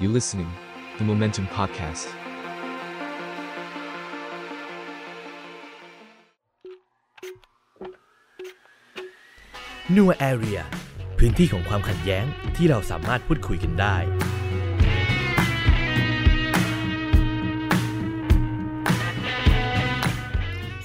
[0.00, 0.48] You listening,
[0.98, 2.06] the Momentum Podcast.
[9.96, 10.60] นัวแอเรีย
[11.18, 12.24] พื้นที่ของความขัดแย้ง
[12.56, 13.96] ที่เราสามารถพูดคุยกันได้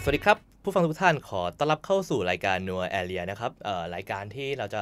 [0.02, 3.52] สวัสดีครับ ผู้ฟังทุกท่านขอต้อนรับเข้าสู่รายการนัวแอเรียนะครับ
[3.96, 4.82] รายการที่เราจะ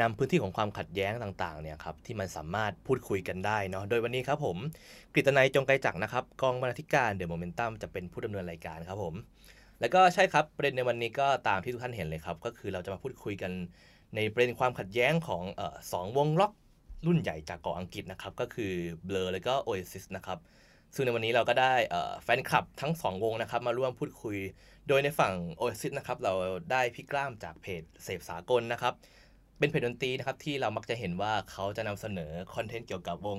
[0.00, 4.56] นำพื้นที่ของความขัดแย้งต่างๆเนี่ยครับที่มันสามารถพูดคุยกันได้เนาะโดยวันนี้ครับผม
[5.12, 9.14] กฤตนัยจงไกรจักรนะครับกองบรรณาธิการเดอะโมเมนตัมจะเป็นผู้ดำเนินรายการครับผม
[9.80, 13.52] แล้วก็ใช่ครับประเด็นในวันนี้ก็ตามที่ทุกท่านเห็นเลยครับ ก็คือเราจะมาพูดคุยกัน
[14.14, 16.52] ในประเด็นความขัดแย้งของออสองวงล็อก
[17.06, 18.72] รุ่นใหญ่จากเกาะอังกฤษนะครับก็คือ
[19.08, 20.38] Blur แล้วก็ Oasis นะครับ
[20.94, 24.36] ซึ่งในวันนี้เราก็ได้เอ่อแฟนคลับทั้ง 2 วงนะครับ มาร่วมพูดคุย
[24.88, 26.32] โดยในฝั่ง Oasis นะครับ เรา
[26.70, 28.94] ได้พี่กล้ามจากเพจเสพสากลนะครับ
[29.58, 33.38] เป็นเพจดนตรีนะครับ ที่เรามักจะเห็นว่าเขาจะนำเสนอคอนเทนต์เกี่ยวกับวง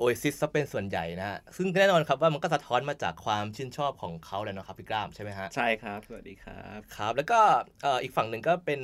[0.00, 7.40] Oasis ซะเป็นส่วนใหญ่นะฮะซึ่งแน่นอนครับว่ามันก็สะท้อนมาจากความชื่นชอบของเขาเลยนะครับพี่กล้ามใช่ไหมฮะใช่ครับสวัสดีครับครับ แล้วก็
[7.82, 8.80] เอ่ออีกฝั่งหนึ่งก็เป็น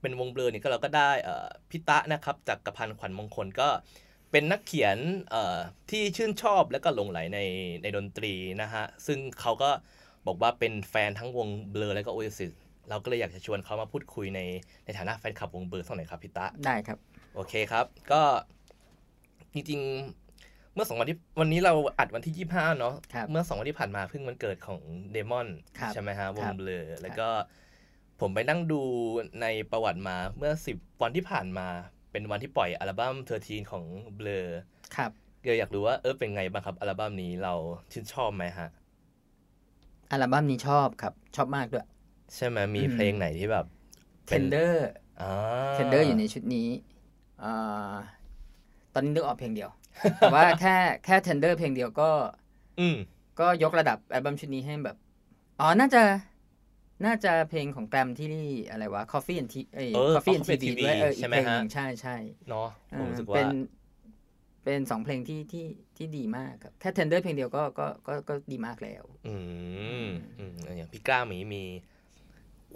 [0.00, 3.68] เป็นวงเบลอเนี่ยก็เราก็ได้เอ่อพิตะนะครับจากกระพันธ์ขวัญมงคลก็
[4.36, 4.98] เป็นนักเขียน
[5.30, 5.56] เอ่อ
[5.90, 7.40] ที่ชื่นชอบและก็หลงไหลใน
[7.82, 9.70] ในดนตรีนะฮะ ซึ่งเขาก็
[10.26, 12.52] บอกว่าเป็นแฟนทั้งวง Blur และก็โอเอซิส
[12.88, 14.40] เราก็เลยอยากจะชวนเขามาพูดคุยใน
[14.84, 16.98] ในฐานะแฟนคลับวง Blur สักหน่อยครับพิตะได้ครับ
[17.34, 18.22] โอเคครับ ก็
[19.52, 24.80] จริงๆ เมื่อสองวันที่วันนี้เราอัดวันที่ 25 เนาะครับเมื่อสองวันที่ผ่านมาเพิ่งวันเกิดของ
[25.12, 25.48] เดมอน
[25.78, 27.28] ครับใช่ไหมฮะวคงรับ Blur แล้วก็
[28.20, 28.82] ผมไปนั่งดู
[29.42, 31.68] ในประวัติมาเมื่อ 10 วันที่ผ่านมา
[32.16, 33.14] เป็นวันที่ปล่อยอัลบั้ม
[33.44, 33.84] 13ของ
[34.16, 34.46] เบลอ
[34.96, 35.10] ครับ
[35.44, 37.54] ก็อยากรู้ว่าเออเป็นไงบ้างครับ อัลบั้มนี้เรา
[37.92, 38.68] ชื่นชอบไหมฮะ
[40.10, 41.86] อัลบั้มนี้ชอบครับ ชอบมากด้วย
[42.34, 43.66] ใช่ไหมมีอืมเพลงไหนที่แบบ
[44.26, 44.72] เป็น Tender
[45.20, 45.32] อ่า
[45.78, 46.68] Tender อยู่ในชุดนี้
[47.42, 47.94] อ่า
[48.94, 49.70] ตอนนี้นึกออกเพลงเดียว
[50.18, 52.10] แต่ว่าแค่แค่ Tender เพลงเดียวก็
[52.80, 52.96] อืม
[53.40, 54.96] ก็ยกระดับอัลบั้มชุดนี้ให้แบบ
[55.60, 56.02] อ๋อ น่าจะ
[57.04, 58.28] น่าจะเพลงของแกรมที่
[58.70, 62.16] อะไรวะ Coffee and Tea เอ้ยเออ Coffee and Coffee and TV TV ด้วยเอออีใช่กไหมเพลงหฮะนึ่งใช่ใช่
[62.48, 62.68] เนาะ
[62.98, 63.48] ผมรู้สึกเป็ว่าน
[64.64, 69.36] เป็นสองเพลงที่ที่ที่ดีมากครับ แค่ Tender เพลงเดียวก็ก็ก็ก็ดีมากแล้วอื
[70.04, 70.06] ม
[70.38, 71.64] อืมอย่างพี่กล้าหมีมี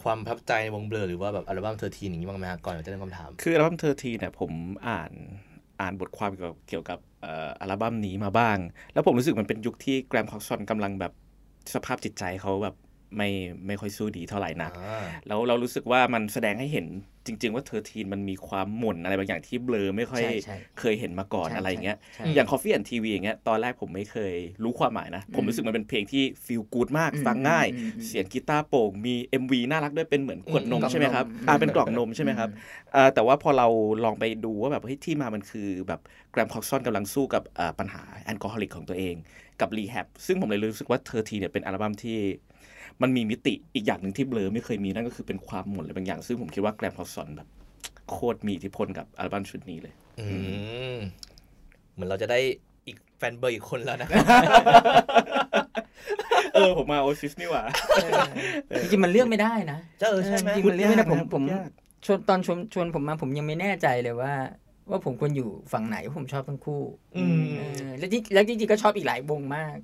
[0.02, 4.50] ความประทับใจในวง Blur หรือว่าแบบอัลบั้ม Thirteen อย่างนี้บ้างไหมฮะก่อนเราจะเริ่มคำถาม คืออัลบั้ม Thirteen เนี่ยผม
[4.88, 5.12] อ่าน
[5.80, 8.58] อ่านบทความเกี่ยวกับเกี่ยวกับเอ่ออัลบั้มนี้มาบ้าง
[8.92, 11.12] แล้วผมรู้สึกมันเป็นยุคที่ Graham Coxon กำลังแบบ
[11.74, 12.76] สภาพจิตใจเขาแบบ
[13.16, 13.28] ไม่
[13.66, 16.86] ไม่ค่อยสู้ดีเท่าไหร่นักอ่าแล้วเรารู้สึกว่ามันแสดงให้เห็น
[17.26, 24.34] จริง ๆ ว่า Thirteen มันมีความหม่นอะไรบางอย่างที่ Blur ไม่ค่อยใช่ใช่เคยเห็นมาก่อนใช่อะไรอย่างเงี้ยใช่อย่าง Coffee and TV อย่างเงี้ยตอนแรกผมไม่เคย
[24.64, 32.50] รู้ความหมายนะ ผมรู้สึกมันเป็นเพลงที่ feel good มากอืมฟังง่ายอืมอืมเสียงกีตาร์โปร่งมี MV น่ารักด้วยเป็นเหมือนขวดนมอืมใช่ไหมครับกล่องนมอ่าเป็นกล่องนมใช่ไหมครับ
[32.92, 33.68] เอ่อแต่ว่าพอเรา
[34.04, 36.00] ลองไปดูว่าแบบเฮ้ยที่มามันคือแบบ
[36.32, 39.14] Graham Coxon กำลังสู้กับเอ่อปัญหา alcoholic ของตัวเอง
[39.60, 42.18] กับ rehab ซึ่งผมเลยรู้สึกว่าเธอทีเนี่ยเป็นอัลบั้มที่
[43.02, 47.48] มันมีมิติอีกอย่างหนึ่งที่ Blur ไม่เคยมีนั่นก็คือเป็นความหม่นอะไรบางอย่าง ซึ่งผมคิดว่า Graham Coxon แบบ
[48.10, 50.26] โคตรมีอิทธิพลกับอัลบั้มชุดนี้เลย อื
[50.94, 50.96] ม
[51.92, 52.38] เหมือนเราจะได้
[52.86, 54.08] อีกแฟน Blur อีกคนแล้วนะ
[56.54, 57.64] เออผมมาโอซิสนี่หว่า
[58.82, 59.78] จริงๆมันเลือกไม่ได้นะ
[60.10, 61.68] เออใช่ไหมจริงๆมันเลือกไม่ได้ผมพูดผมยาก
[62.06, 64.32] ชวนตอนชวนชวนผมมาผมยังไม่แน่ใจเลยว่า
[64.90, 66.82] ว่าผมควรอยู่ฝั่งไหนผมชอบทั้งคู่
[67.16, 69.76] อืม เออแล้วที่แล้วจริงๆก็ชอบอีกหลายวงมาก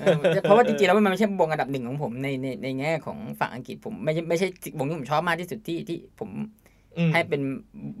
[0.00, 4.46] เออเพราะว่าจริงๆแล้วมันไม่ใช่วงอันดับหนึ่งของผมในในในแง่ของฝั่งอังกฤษผมไม่ใช่ไม่ใช่
[4.78, 6.30] วงที่ผมชอบมากที่สุดที่ที่ผม
[6.98, 7.40] อืมให้เป็น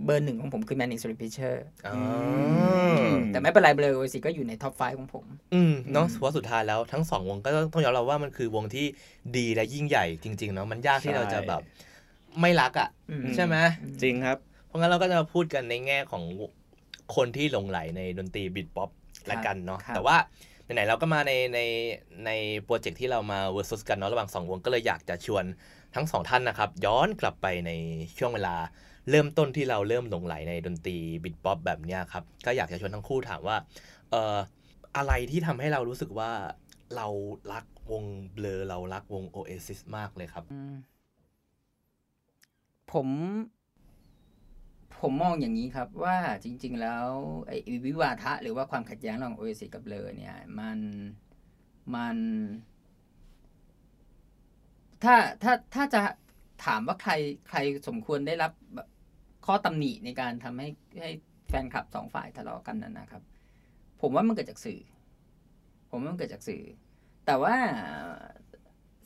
[0.04, 1.54] เบอร์หนึ่งของผมคือ Manic Street Preachers
[1.88, 1.98] อ๋อ
[3.32, 8.86] แต่ไม่เป็นไร Blur สิก็อยู่ใน top five ของผมอืมเนาะเพราะสุดท้ายแล้วทั้งสองวงก็ต้องยอมรับว่ามันคือวงที่
[9.36, 11.62] ดีและยิ่งใหญ่จริงๆเนาะมันยากที่เราจะแบบ
[12.40, 13.56] ไม่รักอะอืมใช่ไหม
[14.02, 16.22] จริงครับ เพราะงั้นเราก็จะมาพูดกันในแง่ของ
[17.16, 18.90] คนที่หลงไหลในดนตรี Britpop
[19.30, 20.16] ละกันเนาะครับแต่ว่า
[20.64, 21.60] ไหนๆเราก็มาในใน
[22.26, 22.30] ใน
[22.64, 25.44] โปรเจกต์ที่เรามา versus กันเนาะระหว่างสองวงก็เลยอยากจะชวน
[25.94, 27.70] ทั้งสองท่านนะครับ ย้อนกลับไปใน
[28.18, 28.56] ช่วงเวลา
[29.10, 33.56] เริ่มต้นที่เราเริ่มหลงไหลในดนตรี Britpop แบบเนี้ยครับ ก็อยากจะชวนทั้งคู่ถามว่า
[34.10, 34.36] เอ่อ
[34.96, 36.30] อะไรที่ทำให้เรารู้สึกว่า
[36.96, 37.06] เรา
[37.52, 40.44] รักวงเบลอเรารักวง Oasis มากเลยครับ
[42.92, 43.08] ผม
[45.06, 47.06] ผมมองอย่างนี้ครับว่าจริง ๆ แล้ว
[47.46, 47.56] ไอ้
[47.86, 50.78] วิวาทะ หรือว่าความขัดแย้งระหว่างโอเอซิกับเลอเนี่ยมัน
[51.94, 52.16] มัน
[55.04, 56.00] ถ้าถ้าถ้าจะ
[56.64, 57.12] ถามว่าใคร
[57.48, 57.58] ใคร
[57.88, 58.52] สมควรได้รับ
[59.46, 60.68] ข้อตำหนิในการทำให้
[61.00, 61.10] ให้
[61.48, 63.22] แฟนคลับสองฝ่ายทะเลาะกันนั้นนะครับ
[64.00, 64.80] ผมว่ามันเกิดจากสื่อ
[65.90, 66.62] ผมว่ามันเกิดจากสื่อ
[67.26, 67.54] แต่ว่า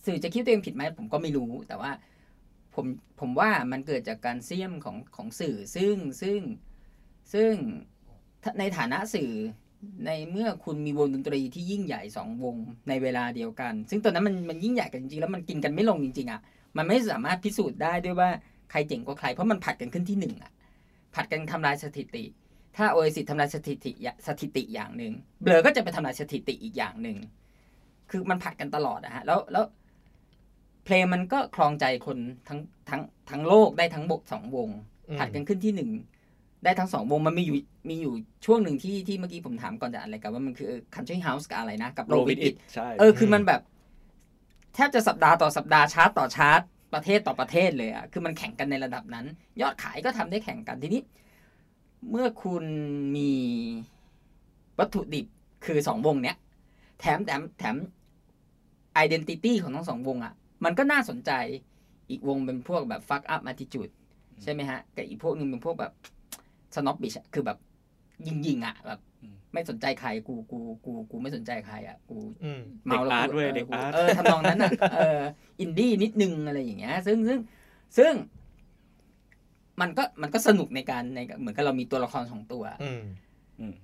[0.07, 1.91] สื่อจะคิดตัวเองผิดไหมผมก็ไม่รู้ แต่ว่า
[2.79, 2.89] ผม
[3.21, 6.41] ผมว่ามันเกิดจากการเสี่ยมของของสื่อซึ่งซึ่ง
[7.33, 7.53] ซึ่ง
[8.59, 9.31] ในฐานะสื่อ
[10.07, 12.57] ในเมื่อคุณมีวงดนตรีที่ยิ่งใหญ่สองวง
[12.89, 16.41] ในเวลาเดียวกัน ซึ่งตอนนั้นมันมันยิ่งใหญ่กันจริงๆแล้วมันกินกันไม่ลงจริงๆอะ
[16.77, 18.31] มันไม่สามารถพิสูจน์ได้ด้วยว่า
[18.71, 20.53] ใครเจ๋งกว่าใคร เพราะมันผัดกันขึ้นที่หนึ่งอะ
[21.15, 22.25] ผัดกันทำลายสถิติ
[22.77, 27.17] ถ้าโอเอซิทำลายสถิติอย่าสถิติอย่างหนึ่งเบลอก็จะไปทำลายสถิติอีกอย่างหนึ่ง
[28.11, 29.65] คือมันผัดกันตลอดอะฮะแล้วแล้ว
[30.89, 32.19] เพลงมันก็ครองใจคน
[32.49, 33.01] ทั้งทั้ง
[33.31, 34.69] ทั้งโลกได้ทั้งบกสองวง
[35.09, 35.91] อืมผัดกันขึ้นที่หนึ่ง
[36.65, 37.57] ได้ทั้งสองวงมันมีอยู่
[37.89, 38.13] มีอยู่
[38.47, 43.61] ช่วงหนึ่งที่ที่เมื่อกี้ผมถามก่อนจะอะไรกันว่ามันคือ Country House กับอะไรนะ กับโร Roll บิ With อิ It ใช่เออคือมันแบบ
[44.75, 46.61] แทบจะสัปดาห์ต่อสัปดาห์ชาร์ตต่อชาร์ต
[46.95, 49.27] ประเทศต่อประเทศเลยอะคือมันแข่งกันในระดับนั้น
[49.61, 51.03] ยอดขายก็ทำได้แข่งกันทีนี้
[52.11, 52.65] เมื่อคุณ
[53.17, 53.33] มี
[54.79, 55.27] วัตถุดิบ
[55.65, 56.37] คือสองวงเนี้ย
[57.01, 57.77] แถมแถมแถม
[59.05, 60.35] identity ของทั้งสองวงอะ
[60.65, 61.33] มันก็น่าสนใจ
[62.11, 63.93] อีกวงเป็นพวกแบบ fuck up attitude
[64.43, 65.93] ใช่ไหมฮะกับอีกพวกหนึงเป็นพวกแบบ
[66.75, 67.59] snobbish อะคือแบบ
[68.27, 69.01] ยิงยิงๆอะแบบ
[69.53, 75.21] ไม่สนใจใครกูกูกูกูไม่สนใจใครอะกูอืมเด็กแล้วอาร์ตกูเว้ยออเด็กอาร์ตเออทำนองนั้นอะเออ
[75.61, 77.39] อินดี้นิดนึงอะไรอย่างเงี้ย ซึ่งซึ่ง
[77.99, 78.13] ซึ่ง
[79.81, 83.03] มันก็มันก็สนุกในการในเหมือนกับเรามีตัวละครสองตัวอืม
[83.59, 83.75] อืม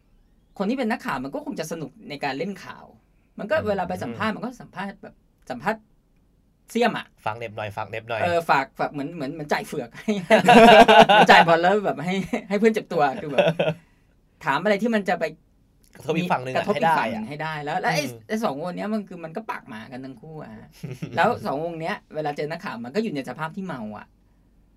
[0.58, 2.84] คนที่เป็นนักข่าวมันก็คงจะสนุกในการเล่นข่าว
[3.38, 5.14] มันก็อืมเวลาไปสัมภาษณ์มันก็สัมภาษณ์แบบ
[5.50, 5.80] สัมภาษณ์
[6.74, 10.12] เสี่ยมอะฟังเน็บหน่อยฟังเน็บหน่อยเออฝากฝากเหมือนเหมือนเหมือนจ่ายเฟือกให้
[11.30, 12.14] จ่ายบอลแล้วแบบให้
[12.48, 13.46] ให้เพื่อนเจ็บตัวคือแบบ
[14.44, 15.24] ถามอะไรที่มันจะไป
[15.94, 20.68] กระทบอีกฝั่งหนึ่งกอะระทบให้อีกได้ฝั่งหนึ่อะงให้ได้แล้วแล้วไอ้อืมไอ้สองวงเนี้ยมันคือมันก็ปากหมากันทั้งคู่อะฮะ
[21.16, 24.06] แล้วสองวงเนี้ยเวลาเจอนักข่าวมันก็อยู่ในสภาพที่เมาอะ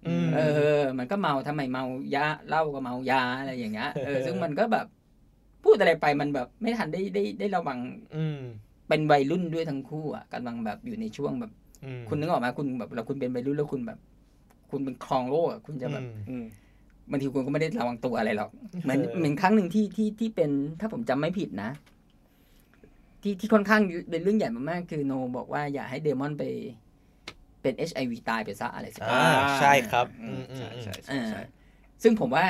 [0.08, 0.42] อืมเอ
[0.80, 1.84] อ มันก็เมาทำไมเมา
[2.16, 4.86] ยาเหล้าก็เมายาอะไรอย่างเงี้ยเออซึ่งมันก็แบบ
[5.64, 7.80] พูดอะไรไปมันแบบ ไม่ทันได้ได้ได้ระวัง
[8.16, 8.42] อืม
[8.88, 11.58] เป็นวัยรุ่นด้วยทั้งคู่อะกำลังแบบอยู่ในช่วงแบบอืม
[12.10, 14.00] คุณนึกออกไหมคุณแบบเราคุณเป็นวัยรุ่นแล้วคุณแบบ
[14.72, 16.46] คุณเป็นครองโลกอะคุณจะแบบ อืมอืม
[17.12, 18.50] บางทีคุณก็ไม่ได้ระวังตัวอะไรหรอก
[18.84, 21.70] เหมือนเออเหมือนครั้งหนึ่งที่ที่ที่เป็นถ้าผมจำไม่ผิดนะ
[23.22, 26.44] ที่ที่ค่อนข้างเป็นเรื่องใหญ่มากๆคือโนบอกว่าอย่าให้เดมอนไป
[27.62, 31.42] เป็น HIV ตายไปซะอะไรสักอย่างอ่าใช่ครับอือืมมอืมใช่อืมใช่เอใช่อใช่
[32.04, 32.46] ซึ่งผมว่า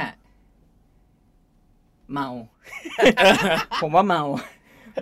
[2.13, 2.27] เมา
[3.81, 4.21] ผมว่าเมา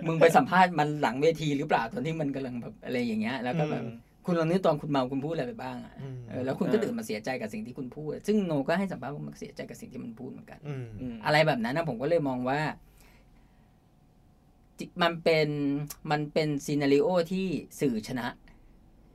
[0.06, 3.84] มึงไปสัมภาษณ์มันหลังเวทีหรือเปล่าตอนที่มันกำลังแบบอะไรอย่างเงี้ย แล้วก็แบบ
[4.26, 12.60] คุณลองนึกตอนคุณเมาคุณพูดอะไรไปบ้างอะอืมเออแล้วคุณก็ตื่นมาเสียใจกับสิ่งที่คุณพูด ซึ่งโนก็ให้สัมภาษณ์ว่ามันเสียใจกับสิ่งที่มันพูดเหมือนกันอืมอืมอะไรแบบนั้นนะผมก็เลยมองว่า
[14.78, 15.48] จิมันเป็น
[16.10, 17.46] มันเป็นซีนารีโอที่
[17.80, 18.26] สื่อชนะ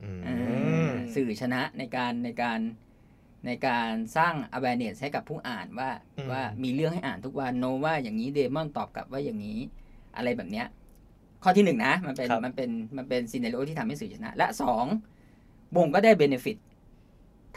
[0.03, 0.29] อืมเอ
[0.87, 2.59] อสื่อชนะในการในการ
[3.45, 9.59] ในการสร้าง awareness ให้กับผู้อ่านว่าอืมว่ามีเรื่องให้อ่านทุกวันโนว่าอย่างนี้เดมอนตอบกลับว่าอย่างนี้
[10.17, 10.67] อะไรแบบเนี้ย
[11.43, 14.85] ข้อที่หนึ่งนะมันเป็นครับ มันเป็นมันเป็น scenario ที่ทำให้สื่อชนะ และสอง
[15.77, 16.57] วงก็ได้ benefit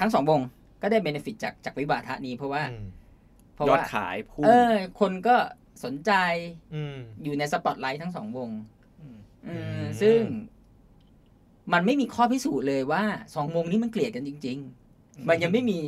[0.01, 0.41] ทั้งสองวง
[0.83, 2.87] ก็ได้ benefit จากจากวิวาทะนี้เพราะว่า อืม
[3.55, 5.37] เพราะยอดว่าขายพุ่งเออ คนก็
[5.85, 6.13] สนใจ
[6.75, 8.51] อืมอยู่ในสปอตไลท์ทั้งสองวง
[9.15, 10.19] มเออม ซึ่ง
[11.73, 13.03] มันไม่มีข้อพิสูจน์เลยว่า
[13.35, 14.59] สองวงนี้มันเกลียดกันจริง
[14.93, 15.79] ๆ มันยังไม่มี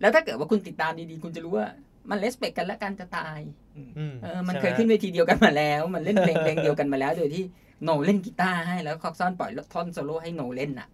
[0.00, 1.66] แล้วถ้าเกิดว่าคุณติดตามดีๆ คุณจะรู้ว่า
[2.10, 3.40] มันเลสเปกกันและกันจะตาย
[3.76, 7.44] อืมเออมันใช่เคยไหขึ้นเวทีเดียวกันมาแล้ว มันเล่นเพลงเพลงเดียวกันมาแล้วโดยที่
[7.84, 10.88] โนเล่นกีตาร์ให้แล้วคอกซอนปล่อยท่อนโซโล่ให้โนเล่นน่ะ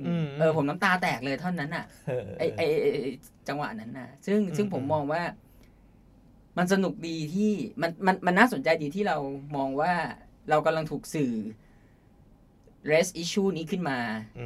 [0.00, 3.12] อืมเออผมน้ำตาแตกเลยท่อนนั้นน่ะเออไอไอไอ้ไอ้
[3.48, 5.22] จังหวะนั้นนะซึ่งอืมซึ่งผมอืมมองว่า
[6.58, 7.52] มันสนุกดีที่
[7.82, 9.16] มันมันมันน่าสนใจดีที่เรา
[9.56, 9.92] มองว่า
[10.50, 11.32] เรากำลังถูกสื่อ
[12.90, 13.98] raise issue นี้ขึ้นมา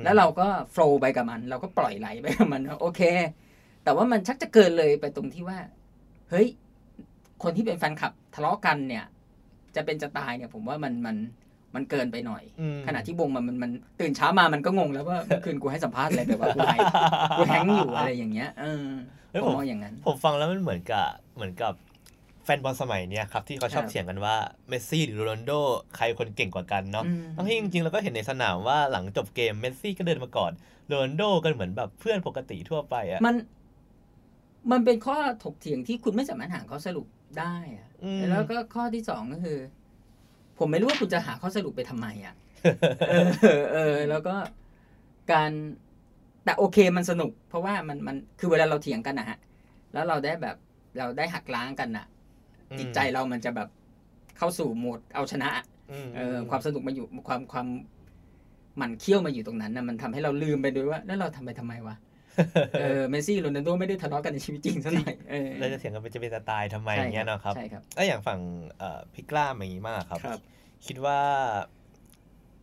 [0.05, 3.03] แล้วเราก็ flow ไปกับมัน เราก็ปล่อยไหลไปกับมันว่าโอเค
[3.85, 5.59] แต่ว่ามันชักจะเกินเลยไปตรงที่ว่า
[6.31, 6.47] เฮ้ย
[7.43, 9.05] คนที่เป็นแฟนคลับทะเลาะกันเนี่ย
[9.77, 11.17] จะเป็นจะตายเนี่ยผมว่ามันมัน
[11.75, 13.71] มันเกินไปหน่อยอืมขณะที่วงมันมันมัน
[14.01, 16.75] ตื่นเช้ามามันก็งงแล้วว่าเมื่อคืนกูให้สัมภาษณ์อะไรไปว่ากู high
[17.39, 18.87] กูแฮงก์อยู่อะไรอย่างเงี้ยเออ
[19.31, 21.07] เฮ้ยผผมมมองอย่างนั้น ผมฟังแล้วมันเหมือนกับ
[21.37, 21.73] เหมือนกับ
[22.45, 24.37] แฟนบอลสมัยเนี้ยครับที่เขาชอบครับเถียงกันว่า
[24.69, 25.53] เมสซี่หรือโรนัลโด
[25.97, 30.53] ใครคนเก่งกว่ากันเนาะอืมทั้งที่จริงๆเราก็เห็นในสนามว่าหลังจบเกมเมสซี่ก็เดินมาก่อน
[30.87, 33.35] โรนัลโดก็เหมือนแบบเพื่อนปกติทั่วไปอะมัน
[34.73, 37.07] มันเป็นข้อถกเถียงที่คุณไม่สามารถหาข้อสรุป
[37.39, 39.59] ได้อะอืมแล้วก็ข้อที่สองก็คือ
[40.59, 42.35] ผมไม่รู้ว่าคุณจะหาข้อสรุปไปทำไมอะ
[43.11, 43.15] เอ
[43.61, 44.35] อเออ แล้วก็
[45.33, 45.51] การ
[46.45, 49.39] แต่โอเคมันสนุก เพราะว่ามันมันคือเวลาเราเถียงกันนะฮะ
[49.93, 50.57] แล้วเราได้แบบ
[50.99, 52.07] เราได้หักล้างกันน่ะ
[52.79, 53.69] จิตใจเรามันจะแบบ
[54.39, 55.49] เข้าสู่โหมดเอาชนะ
[56.05, 61.95] มเออ ความสนุกมาอยู่ความความมันเขี้ยวมาอยู่ตรงนั้นนะมันทำให้เราลืมไปด้วยว่า แล้วเราทำไปทำไมวะ
[62.81, 68.41] เออเมสซี่โรนัลโดไม่ได้ทะเลาะกันในชีวิตจริงซะหน่อยเออเราจะเถียงกันเป็นจะเป็นสไตล์ทำไมอย่างเงี้ยเนาะครับใช่ครับแล้วอย่างฝั่ง
[68.79, 70.41] เอ่อพี่กล้ามอย่างงี้มากครับครับ
[70.87, 71.19] คิดว่า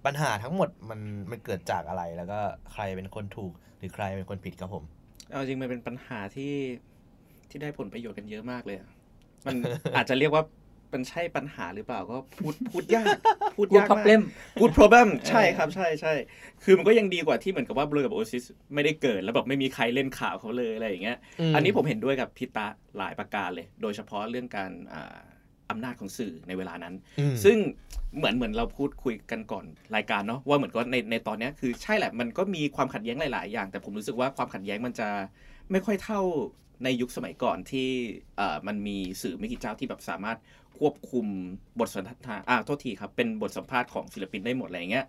[0.06, 1.00] ปัญหาทั้งหมดมัน
[1.32, 2.40] มันเกิดจากอะไรแล้วก็
[2.74, 4.84] ใครเป็นคนถูกหรือใครเป็นคนผิดครับผม
[5.32, 6.54] เอาจริงมันเป็นปัญหาที่
[7.50, 8.90] ที่ได้ผลประโยชน์กันเยอะมากเลยอะ
[9.46, 9.56] มัน
[9.96, 10.50] อาจจะเรียกว่าไป
[10.96, 13.16] มันใช่ปัญหาหรือเปล่าก็พูดพูดยาก
[13.56, 14.22] พูดกูยากพับมากเล่ม
[14.60, 16.14] good problem ใช่ครับใช่ใช่
[16.64, 21.18] คือมันก็ยังดีกว่าที่เหมือนกับว่าเบลอกับโอซิสไม่ได้เกิดแล้วแบบไม่มีใครเล่นข่าวเขาเลยอะไรอย่างเงี้ย
[21.56, 25.18] อันนี้ผมเห็นด้วยกับพิตะหลายประการเลย โดยเฉพาะเรื่องการอ่า
[25.72, 27.58] อำนาจของสื่อในเวลานั้นอืมซึ่ง
[28.18, 35.10] เหมือนเหมือนเราพูดคุยกันก่อนรายการเนาะว่าเหมือนกับในในตอนเนี้ยคือใช่แหละมันก็มีความขัดแย้งหลาย ๆ อย่าง แต่ผมรู้สึกว่าความขัดแย้งมันจะ
[35.72, 36.22] ไม่ค่อยเท่า
[36.84, 37.90] ในยุคสมัยก่อนที่
[38.38, 40.38] เอ่อมันมีสื่อไม่กี่เจ้าที่แบบสามารถ
[40.80, 41.26] ควบคุม
[41.80, 45.06] บทสนทนาอ่าโทษทีครับ เป็นบทสัมภาษณ์ของศิลปินได้หมดอะไรอย่างเงี้ย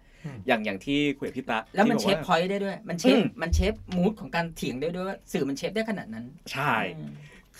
[0.46, 6.74] อย่างอย่างที่คุยกับพี่ตาแล้วที่บอกว่ามัน shape pointต์ได้ด้วย มัน shape อืมมัน shape mood ของการเถียงได้ด้วยว่าสื่อมัน shape ได้ขนาดนั้น ใช่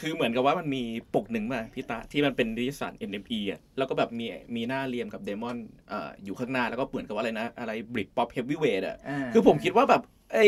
[0.01, 0.83] คือเหมือนกับว่ามันมี
[1.15, 5.57] ปกหนึ่งมาพี่ตาที่มันเป็นนิตยสาร NME อะ แล้วก็แบบมีมีหน้าเลียมกับเดมอน
[5.89, 10.47] เอ่ออยู่ข้างหน้า แล้วก็เหมือนกับว่าอะไรนะ อะไร Britpop heavyweight อะอ่าคือผมคิดว่าแบบไอ้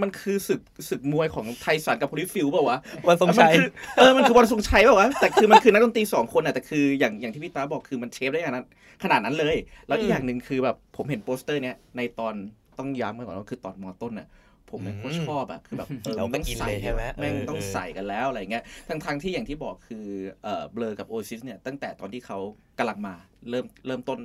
[0.00, 3.68] มันคือศึกศึกมวยของไทสันกับโฮลีฟิลด์เปล่าวะวันทรงชัยมันคือ
[3.98, 8.66] เออมันคือวันทรงชัยเปล่าวะแต่คือมันคือนักดนตรีสองคนอะแต่คืออย่างอย่างที่พี่ตาบอกคือมัน shape ได้ขนาดนั้น
[9.04, 9.56] ขนาดนั้นเลย
[9.86, 12.34] แล้วอีกอย่างหนึ่งคือแบบผมเห็นโปสเตอร์เนี้ยในตอน
[12.78, 14.28] ต้องย้ำกันก่อนว่าคือตอนมอต้นอะ
[14.70, 20.06] ผมแม่งโคตรชอบอะคือแบบเออเราก็มันต้องอินใส่เลยใช่ไหมแม่งเออต้องเออใส่กันแล้วอะไรเงี้ยทั้งทงๆที่อย่างที่บอกคือ
[20.42, 22.38] เอ่อเบลอกับโอซิสเนี่ยตั้งแต่ตอนที่เขา
[22.78, 23.14] กำลังมา
[23.50, 24.20] เริ่มเริ่มต้น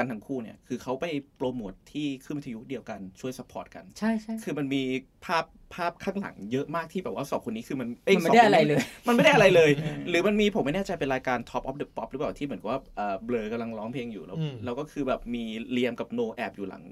[0.00, 4.82] กันทั้งคู่เนี่ย คือเขาไปโปรโมทที่ขึ้นวิทยุเดียวกันช่วย support กัน ใช่ใช่คือมันมี
[5.24, 8.78] ภาพภาพข้างหลังเยอะมากที่แบบว่าสองคนนี้คือมันมันไม่ได้อะไรเลย
[9.08, 9.70] มันไม่ได้อะไรเลย
[10.08, 16.84] หรือมันมีผมไม่แน่ใจเป็นรายการ Top of the Pops หรือเปล่าที่เหมือนกับว่าเอ่อเบลอกำลังร้องเพลงอยู่แล้วอืมแล้วก็คือแบบมีเลียมกับโนแอบอยู่หลัง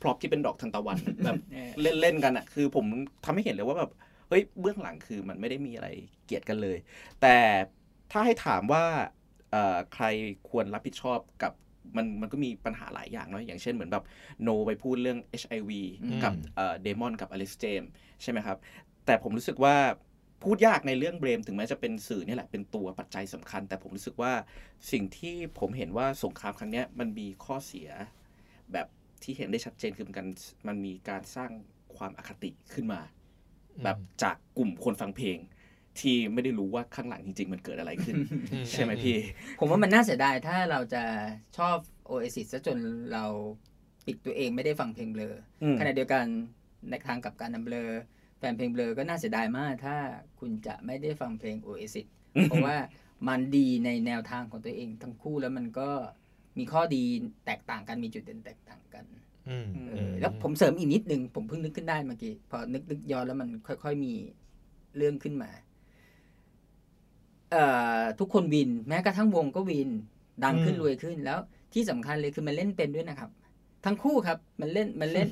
[0.00, 2.86] prop ที่เป็นดอกทานตะวันแบบเออเล่นเล่นกันอะ คือผม
[3.24, 3.90] ทำให้เห็นเลยว่าแบบ
[4.28, 5.88] เฮ้ยเบื้องหลังคือมันไม่ได้มีอะไร
[6.24, 6.78] เกลียดกันเลย
[7.22, 7.36] แต่
[8.12, 8.84] ถ้าให้ถามว่า
[9.50, 10.04] เอ่อใคร
[10.50, 11.52] ควรรับผิดชอบกับ
[11.96, 14.04] มันมันก็มีปัญหาหลายอย่างเนาะอย่างเช่นเหมือนแบบ
[14.42, 15.70] โนไปพูดเรื่อง HIV
[16.02, 17.82] อืมกับเดมอนกับอเล็กซ์เจม
[18.22, 18.58] ใช่ไหมครับ
[19.06, 19.76] แต่ผมรู้สึกว่า
[20.42, 24.32] พูดยากในเรื่องเบรม ถึงแม้จะเป็นสื่อนี่แหละเป็นตัวปัจจัยสำคัญ แต่ผมรู้สึกว่า
[24.92, 27.88] สิ่งที่ผมเห็นว่าสงครามครั้งเนี้ยมันมีข้อเสีย
[28.72, 28.86] แบบ
[29.22, 30.28] ที่เห็นได้ชัดเจนคือมันการ
[30.68, 31.50] มันมีการสร้าง
[31.96, 33.00] ความอคติขึ้นมา
[33.84, 35.38] แบบจากกลุ่มคนฟังเพลง
[35.98, 38.16] ที่ไม่ได้รู้ว่าข้างหลังจริง ๆ มันเกิดอะไรขึ้น
[38.70, 39.16] ใช่ไหมพี่
[39.58, 41.02] ผมว่ามันน่าเสียดายถ้าเราจะ
[41.58, 41.76] ชอบ
[42.10, 42.78] Oasis ซะจน
[43.12, 43.24] เรา
[44.06, 46.24] ปิดตัวเองไม่ได้ฟังเพลงเบลออมขณะเดียวกัน
[46.90, 47.90] ในทางกลับการนำเบลอ
[48.38, 49.96] แฟนเพลงเบลอก็น่าเสียดายมาก ถ้า
[50.40, 52.06] คุณจะไม่ได้ฟังเพลง Oasis
[52.42, 52.76] เพราะว่า
[53.28, 55.90] มันดีในแนวทางของตัวเองทั้งคู่แล้วมันก็
[56.58, 57.02] มีข้อดี
[57.46, 59.04] แตกต่างกันมีจุดเด่นแตกต่างกัน
[59.48, 64.14] อืมเออแล้วผมเสริมอีกนิดนึง ผมเพิ่งนึกขึ้นได้เมื่อกี้ พอนึกนึกย้อนแล้วมันค่อย ๆมี
[64.96, 65.69] เรื่องขึ้นมาเอ่อ
[68.18, 69.90] ทุกคนวิน แม้กระทั่งวงก็วิน
[70.44, 71.38] ดังขึ้นอืมรวยขึ้นแล้ว
[71.72, 73.30] ที่สำคัญเลยคือมันเล่นเป็นด้วยนะครับ
[73.84, 75.28] ทั้งคู่ครับมันเล่นมันเล่น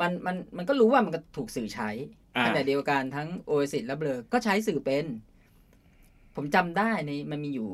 [0.00, 1.90] มันมันมันก็รู้ว่ามันก็ถูกสื่อใช้
[2.36, 5.06] อ่าขณะเดียวกันทั้งโอเอซิสและเบลอก็ใช้สื่อเป็น
[6.36, 7.70] ผมจำได้ในมันมีอยู่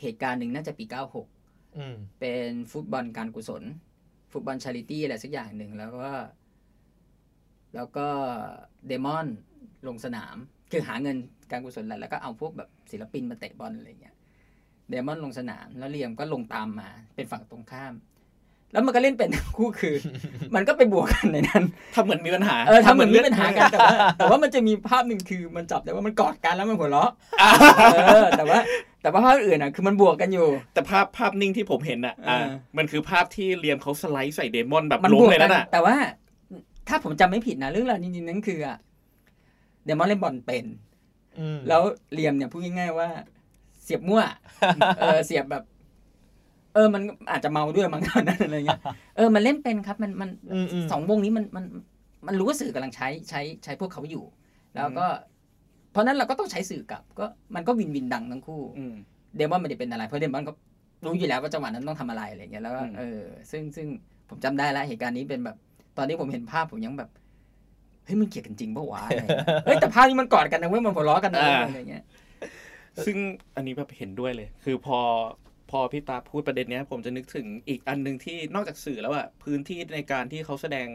[0.00, 3.62] เหตุการณ์หนึ่งน่าจะปี96อืมเป็นฟุตบอลการกุศล
[4.32, 6.12] ฟุตบอลชาริตี้อะไรสักอย่างหนึ่งแล้วก็
[7.74, 8.08] แล้วก็
[8.86, 9.26] เดมอน
[9.86, 10.36] ลงสนาม
[10.70, 11.16] คือหาเงิน
[11.52, 14.14] การกุศลแหละแล้วก็เอาพวกแบบศิลปินมาเตะบอลอะไรเงี้ย
[14.88, 17.94] เดมอนลงสนาม แล้วเลียมก็ลงตามมา เป็นฝั่งตรงข้าม
[18.72, 19.96] แล้วมันก็เล่นเป็นทั้งคู่คือ
[20.54, 28.58] มันก็ไปบวกกันในนั้นทำเหมือนมีปัญหาเออทำเหมือนมีปัญหากันแต่ว่าแต่ว่ามันจะมีภาพหนึ่งคือมันจับได้ว่ามันกอดกันแล้วมันหัวเราะเออแต่ว่า
[29.02, 35.94] แต่ว่าภาพอื่นอะคือมันบวกกันอยู่ แต่ภาพภาพนิ่งที่ผมเห็นอะอ่าเออมันคือภาพที่เลียมเขาสไลด์ใส่เดมอนแบบมันล้มบวกเลยกันั่นอะแต่ว่า
[36.88, 38.76] ถ้าผมจำไม่ผิดนะเรื่องราวจริงๆนั้นคืออะ
[39.84, 40.91] เดมอนเล่นบอลเป็นอืม
[41.68, 43.08] แล้วเลียมเนี่ยพูดง่ายๆว่า
[43.82, 44.22] เสียบมั่ว
[45.00, 45.64] เออเสียบแบบ
[46.74, 48.80] เออ มันอาจจะเมาด้วยมั้งตอนนั้นอะไรเงี้ย
[49.16, 51.64] เออมันเล่นเป็นครับ มันมันอืมอืมสองวงนี้มันมัน
[52.26, 54.24] มันรู้ว่าสื่อกำลังใช้ใช้ใช้พวกเขาอยู่
[54.74, 55.06] แล้วก็
[55.92, 58.94] เพราะนั้นเราก็ต้องใช้สื่อกลับ ก็มันก็วินวินดังทั้งคู่อืม
[59.36, 60.52] เดมอนไม่ได้เป็นอะไรเพราะเดมอนก็
[61.04, 63.86] รู้อยู่แล้วว่าจังหวะนั้นต้องทำอะไรอะไรเงี้ยแล้วก็อืมเออ ซึ่งซึ่ง
[64.28, 65.56] ผมจำได้แล้วเหตุการณ์นี้เป็นแบบ
[65.96, 67.10] ตอนนี้ผมเห็นภาพผมยังแบบ
[68.04, 72.04] เฮ้ยมันเกลียดกันจริงปะวะอะไรเงี้ยเฮ้ยแต่ภาพนี้มันกอดกันนะเว้ยมันหัวเราะกันนะเว้ยอะไรเงี้ย
[73.06, 73.16] ซึ่ง
[73.56, 74.98] อันนี้แบบเห็นด้วยเลย คือพอ
[75.70, 80.88] พอพี่ตาพูดประเด็นเนี้ย ผมจะนึกถึงอีกอันหนึ่งที่นอกจากสื่อแล้วอะพื้นที่ในการที่เขาแสดง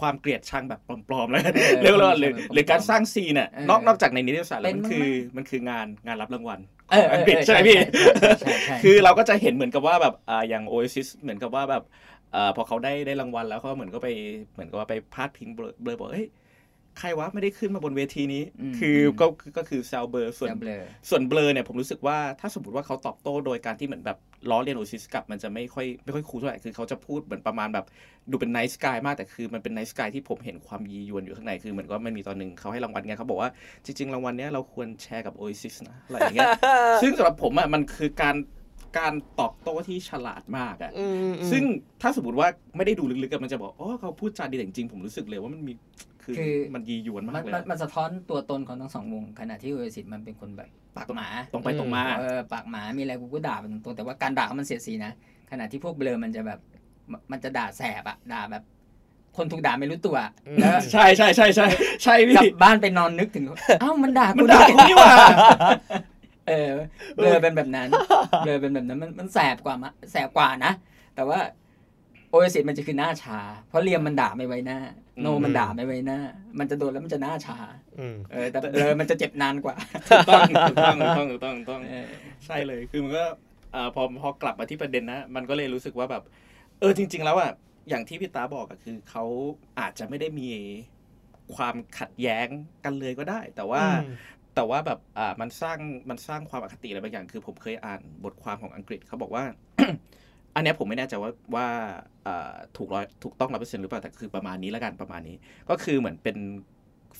[0.00, 1.42] ความเกลียดชังแบบปลอมๆเลย
[1.82, 7.78] เรียกว่าหรือหรือการสร้างซีนอะนอกนอกจากในนิตยสารแล้วมันคือมันคืองานงานรับรางวัลเออเอออังกฤษเออใช่ไหมพี่
[8.20, 11.82] ใช่ใช่ใช่คือเราก็จะเห็นเหมือนกับว่าแบบอ่าอย่างโอเอซิสเหมือนกับว่าแบบ
[12.34, 14.08] อ่าพอเขาได้ได้รางวัลแล้วเขาเหมือนก็ไป
[14.52, 16.28] เหมือนกับว่าไปพาดพิงเบลอเบลอบอกเฮ้ย
[16.98, 24.18] ใครวะไม่ได้ขึ้นมาบนเวทีนี้อืมคือก็ก็คือแซลเบอร์ส่วนจะเบลอส่วนเบลอเนี่ยผมรู้สึกว่าถ้าสมมติว่าเขาตอบโต้โดยการที่เหมือนแบบ
[24.50, 27.86] ล้อเลียนโอซิสกลับมันจะไม่ค่อยไม่ค่อย cool เท่าไหร่คือเขาจะพูดเหมือนประมาณแบบ
[28.30, 33.50] ดูเป็น nice guy มากแต่คือมันเป็น nice guy ที่ผมเห็นความยียวนอยู่ข้างในคือเหมือนก็มันมีตอนหนึ่งเขาให้รางวัลไงเขาบอกว่า
[33.84, 36.48] จริงๆรางวัลเนี้ยเราควรแชร์กับโอซิสนะอะไรอย่างเงี้ย
[37.02, 38.34] ซึ่งสำหรับผมอะมันคือการ
[38.98, 41.62] การตอบโต้ที่ฉลาดมากอะอืมอืมซึ่ง
[42.02, 45.72] ถ้าสมมติว่าไม่ได้ดูลึกๆอะมันจะบอกอ๋อเขาพูดจาดีแต่จริงๆผมรู้สึกเลยว่ามันมี
[46.22, 55.12] คือคือมันยียวนมากมันเลยมันอะมันสะท้อนตัวตนของทั้งสองวงขณะที่โอเอซิสมันเป็นคนแบบปากหมาตรงไปตรงมาเออปากหมามีอะไรกูก็ด่ามันตรงๆแต่ว่าการด่าเขามันเสียดสีนะ
[55.50, 56.60] ขณะที่พวกเบลอมันจะแบบ
[57.12, 58.62] มมันจะด่าแสบอะด่าแบบ
[59.36, 60.16] คนถูกด่าไม่รู้ตัว
[60.60, 61.66] แล้วใช่ใช่ใช่ใช่
[62.02, 63.44] ใช่พี่กลับบ้านไปนอนนึกถึง
[63.80, 65.10] เอ้ามันด่ากูมันด่ากูนี่หว่า
[66.48, 66.72] เออ
[67.16, 67.88] เบลอเป็นแบบนั้น
[68.44, 70.72] เบลอเป็นแบบนั้นมันมันแสบกว่ามะแสบกว่านะ
[71.14, 71.38] แต่ว่า
[72.30, 73.38] โอเอซิสมันจะคือหน้าชา
[73.68, 74.78] เพราะเลียมมันด่าไม่ไว้หน้า
[75.20, 76.20] โนมันด่าไม่ไว้หน้า
[76.58, 77.58] มันจะโดนแล้วมันจะหน้าชา
[77.98, 79.76] อืมเออ แต่เบลอมันจะเจ็บนานกว่า
[80.08, 82.06] ถูกต้องถูกต้องถูกต้องถูกต้องถูกต้องเออ
[82.46, 83.24] ใช่เลยคือมันก็
[83.74, 86.22] อ่าพอพอกลับมาที่ประเด็นนะ มันก็เลยรู้สึกว่าแบบ
[86.80, 87.50] เออจริง ๆ แล้วอะ
[87.88, 89.24] อย่างที่พี่ตาบอกอะคือเขา
[89.78, 90.50] อาจจะไม่ได้มี
[91.56, 92.48] ความขัดแย้ง
[92.84, 94.14] กันเลยก็ได้ แต่ว่าอืม
[94.58, 95.78] แต่ว่าแบบอ่ามันสร้าง
[96.10, 99.44] มันสร้างความอคติอะไรบางอย่าง คือผมเคยอ่านบทความของอังกฤษเขาบอกว่า
[100.54, 101.66] อันเนี้ยผมไม่แน่ใจว่าว่า
[102.26, 105.36] อ่าถูกร้อยถูกต้องร้อยเปอร์เซ็นต์หรือเปล่าแต่คือประมาณนี้แล้วกันประมาณนี้
[105.70, 106.36] ก็คือเหมือนเป็น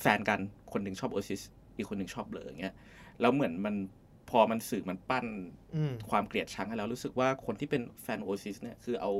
[0.00, 0.40] แฟนกัน
[0.72, 1.40] คนหนึ่งชอบโอซิส
[1.76, 2.74] อีกคนหนึ่งชอบเบลออย่างเงี้ย
[3.20, 3.74] แล้วเหมือนมัน
[4.30, 5.26] พอมันสื่อมันปั้น
[5.76, 9.12] อืมความเกลียดชังให้แล้วรู้สึกว่าคนที่เป็นแฟนโอซิสเนี่ยคือเอา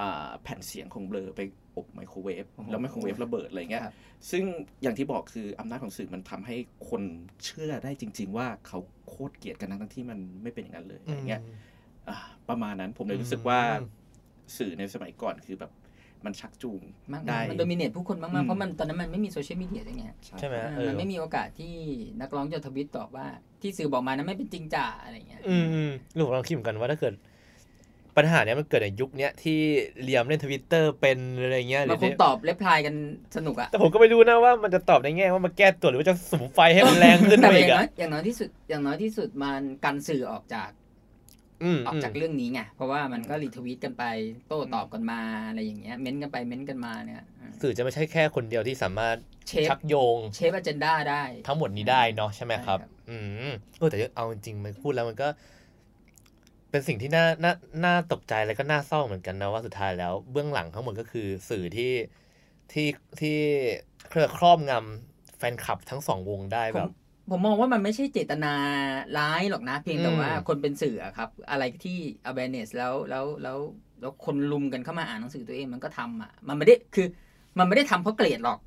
[0.00, 1.40] อ่าแผ่นเสียงของเบลอไป
[1.76, 3.94] อบไมโครเวฟแล้วไมโครเวฟระเบิดอะไรเงี้ยครับ
[4.30, 4.44] ซึ่ง
[4.82, 6.56] อย่างที่บอกคืออำนาจของสื่อมันทำให้
[6.90, 7.02] คน
[7.44, 11.42] เชื่อได้จริง ๆ ว่าเขาโคตรเกลียดกันทั้งๆที่มันไม่เป็นอย่างนั้นเลยอะไรเงี้ย
[12.08, 12.16] อ่า
[12.48, 13.88] ประมาณนั้นผมเลยรู้สึกว่าอืม
[14.58, 15.70] สื่อในสมัยก่อนคือแบบ
[16.24, 20.04] มันชักจูงมากได้มัน dominateผู้คนอืมากๆเพราะมันตอนนั้นมันไม่มีโซเชียลมีเดียด้วยไง
[20.40, 21.74] ใช่ไหมเออเออมันไม่มีโอกาสที่
[22.20, 23.26] นักร้องจะทวิตตอบว่า
[23.62, 27.14] ที่สื่อบอกมานั้นไม่เป็นจริงจ่าอะไรเงี้ยอืมอืมลูกลองคิดเหมือนกันว่าถ้าเกิด
[28.16, 29.58] ปัญหาเนี้ยมันเกิดในยุคเนี้ยที่
[30.02, 32.94] เลียมเล่นทวิตเตอร์เป็นอะไรเงี้ยหรืมันอคงตอบ reply กัน
[33.36, 40.70] สนุกอะแต่ผมก็ไม่รู้นะว่ามันจะตอบในแง่ว่ามาแก้ตัวหรือว่าจะสุมไฟให้มันแรงขึ้นแต่ไปออีกย่างน้อะอยอย่างน้อยที่สุดอย่างน้อยที่สุดมันกันสื่อออกจาก
[41.62, 44.04] อืมออกจากเรื่องนี้ไงเพราะว่ามันก็รีทวีตกันไป
[44.48, 49.16] โต้ตอบกันมาอะไรอย่างเงี้ยเม้นต์กันไปเม้นต์กันมาเนี่ยอืมสื่อจะไม่ใช่แค่คนเดียวที่สามารถ
[49.48, 53.16] เชฟชักโยงเชฟอเจนดาได้ ทั้งหมดนี้ได้เนาะใช่ไหมครับใช่ครับอื
[53.50, 55.28] มเออแต่เอาจริงๆมันพูดแล้วมันก็
[56.70, 57.52] เป็นสิ่งที่น่าน่า
[57.84, 61.84] น่าตกใจแล้วก็น่าเศร้าเหมือนกันนะว่าสุดท้ายแล้ว เบื้องหลังทั้งหมดก็คือสื่อที่
[62.72, 62.88] ที่
[63.20, 63.38] ที่
[64.08, 66.90] เครือครอบงำแฟนคลับทั้งสองวงได้ผแบมบ
[67.30, 68.48] ผมมองว่ามันไม่ใช่เจตนา
[69.14, 71.98] ร้ายหรอกนะ เพียงแต่อืมว่าคนเป็นสื่ออะครับ อะไรที่
[72.30, 73.58] awareness แล้วแล้วแล้ว
[74.00, 77.06] แล้วคนลุมกันเข้ามาอ่านหนังสือตัวเองมันก็ทำอะ มันไม่ได้คือ
[77.58, 78.58] มันไม่ได้ทำเพราะเกลียดหรอก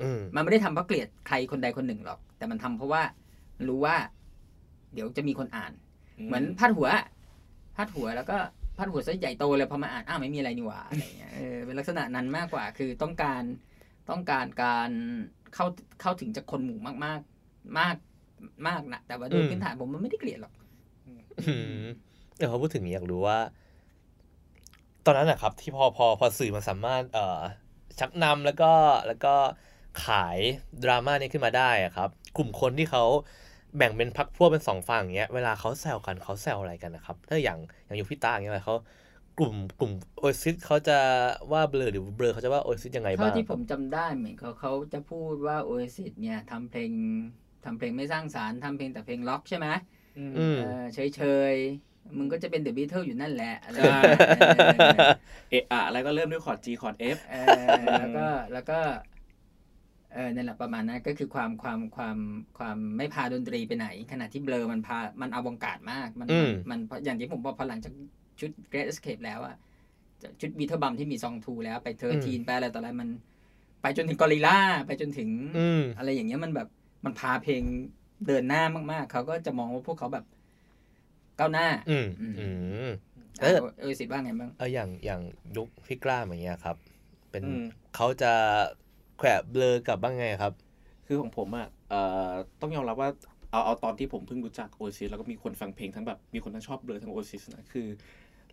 [0.00, 3.02] อืมมันไม่ได้ทำเพราะเกลียดใครคนใดคนหนึ่งหรอก แต่มันทำเพราะว่า
[3.68, 3.96] รู้ว่า
[4.94, 5.72] เดี๋ยวจะมีคนอ่าน
[6.26, 6.88] เหมือนพาดหัว
[7.78, 8.36] พาดหัวแล้วก็
[8.78, 13.42] พาดหัวซะใหญ่โตเลยพอมาอ่านอ้าวไม่มีอะไรนี่หว่าอะไรเงี้ยเออเป็นลักษณะนั้นมากกว่า คือต้องการ
[14.10, 14.90] ต้องการการ
[15.54, 15.66] เข้า
[16.00, 17.96] เข้าถึงจากคนหมู่มากมากๆมาก
[18.68, 20.52] มากนะแต่ว่าโดยอืมพื้นฐานผมมันไม่ได้เกลียดหรอก
[21.06, 21.84] อืม
[22.36, 23.38] เดี๋ยวพอพูดถึงนี้อยากรู้ว่า
[25.04, 27.40] ตอนนั้นนะครับ ที่พอพอพอสื่อมันสามารถ เอ่อ
[27.98, 28.72] ชักนำแล้วก็
[29.06, 29.34] แล้วก็
[30.04, 30.38] ขาย
[30.82, 33.04] ดราม่านี้ขึ้นมาได้อะครับ กลุ่มคนที่เขา
[33.78, 38.76] แบ่งเป็นพักพวกเป็นสองฝั่งอย่างเงี้ยเวลาเขาแซวกันเขาแซวอะไรกันนะครับถ้าอย่างอย่างอยู่พี่ตาอย่างเงี้ยเขา
[39.38, 40.98] กลุ่มกลุ่มโอซิสเขาจะ
[41.52, 46.90] ว่า Blur หรือ Blur เขาจะว่าโอซิสยังไงเท่าบ้างที่ผมจำได้เหมือนเขาเขาจะพูดว่า Oasis เนี่ยทำเพลง
[47.64, 49.66] ทำเพลงไม่สร้างสรรค์ทำเพลงแต่เพลงร็อกใช่ไหม
[50.18, 53.98] อืมอืมเออเฉยเฉยๆมึงก็จะเป็น The Beatles อยู่นั่นแหละอะไรใช่
[54.30, 55.08] อย่างเงี้ย
[55.50, 57.36] เอะอะอะไรก็เริ่มด้วยคอร์ด G คอร์ด F เอ
[57.72, 58.78] อแล้วก็แล้วก็
[59.17, 62.18] เออนั่นแหละประมาณนั้นก็คือความความความ
[62.58, 67.92] ความไม่พาดนตรีไปไหน ขณะที่ Blur มันพามันอวกาศมากมันอืมันมันพออย่างที่ผมบอกพอหลังจาก
[68.40, 69.56] ชุด Great Escape แล้วอะ
[70.40, 73.08] ชุด Blur อัลบั้มที่มี Song 2แล้วไป Thirteen ไปอะไรต่ออะไรมัน
[73.82, 76.68] ไปจนถึง Gorillaz ไปจนถึงอืมอะไรอย่างเงี้ยมันแบบ
[77.04, 77.62] มันพาเพลง
[78.26, 80.24] เดินหน้ามากๆ เขาก็จะมองว่าพวกเขาแบบ
[81.38, 82.46] ก้าวหน้า อืมอืมอื
[82.88, 82.90] ม
[83.40, 85.20] เอเอออเออสิว่าไงบ้างเอออย่างอย่าง
[85.56, 86.76] ยุคพี่กลางอย่างเงี้ยครับ
[87.30, 87.64] เป็นอืม
[87.96, 88.32] เขาจะ
[89.18, 90.52] แขวะ Blur กับบ้างไงครับ
[91.06, 93.10] คือของผมอะเอ่อต้องยอมรับว่า
[93.50, 97.86] เอาเอาตอนที่ผมเพิ่งรู้จักโอซิสแล้วก็มีคนฟังเพลงทั้งแบบมีคนทั้งชอบ Blur ทั้งโอซิสนะคือ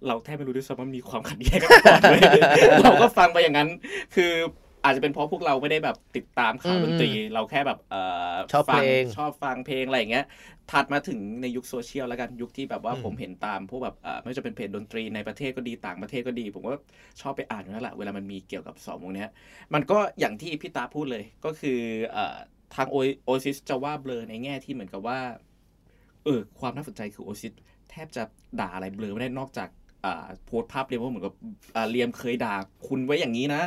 [0.08, 2.21] เราแทบไม่รู้ด้วยซ้ำว่ามีความขัดแย้งกันก่อนเลย
[2.84, 3.69] เราก็ฟังไปอย่างนั้น
[4.15, 4.32] คือ
[4.86, 8.02] อาจจะเป็นเพราะพวกเราไม่ได้แบบติดตามข่าวดนตรี เราแค่แบบเอ่
[8.34, 10.26] อชอบฟัเพลงชอบฟังเพลงอะไรอย่างเงี้ย
[10.71, 16.74] ถัดมาถึงในยุคโซเชียลแล้วกันยุคที่แบบว่าอืมผมเห็นตามพวกแบบเอ่อไม่ว่าจะเป็นเพจดนตรีในประเทศก็ดีต่างประเทศก็ดี ผมก็
[17.21, 19.30] ชอบไปอ่านอยู่นั่นแหละเวลามันมีเกี่ยวกับสองวงเนี้ย
[19.74, 21.80] มันก็อย่างที่พี่ตาพูดเลยก็คือ
[22.12, 22.36] เอ่อ
[22.76, 25.19] ทางโอซิสจะว่า Blur ในแง่ที่เหมือนกับว่า
[26.24, 27.54] เออความน่าสนใจคือโอซิส
[27.89, 28.24] แทบจะ
[28.60, 29.85] ด่าอะไร Blur ไม่ได้นอกจากอ่า
[30.46, 31.34] โพสต์ภาพ Liam ว่าเหมือนกับ
[31.76, 32.56] อ่า Liam เคยด่า
[32.88, 33.62] คุณไว้อย่างนี้นะ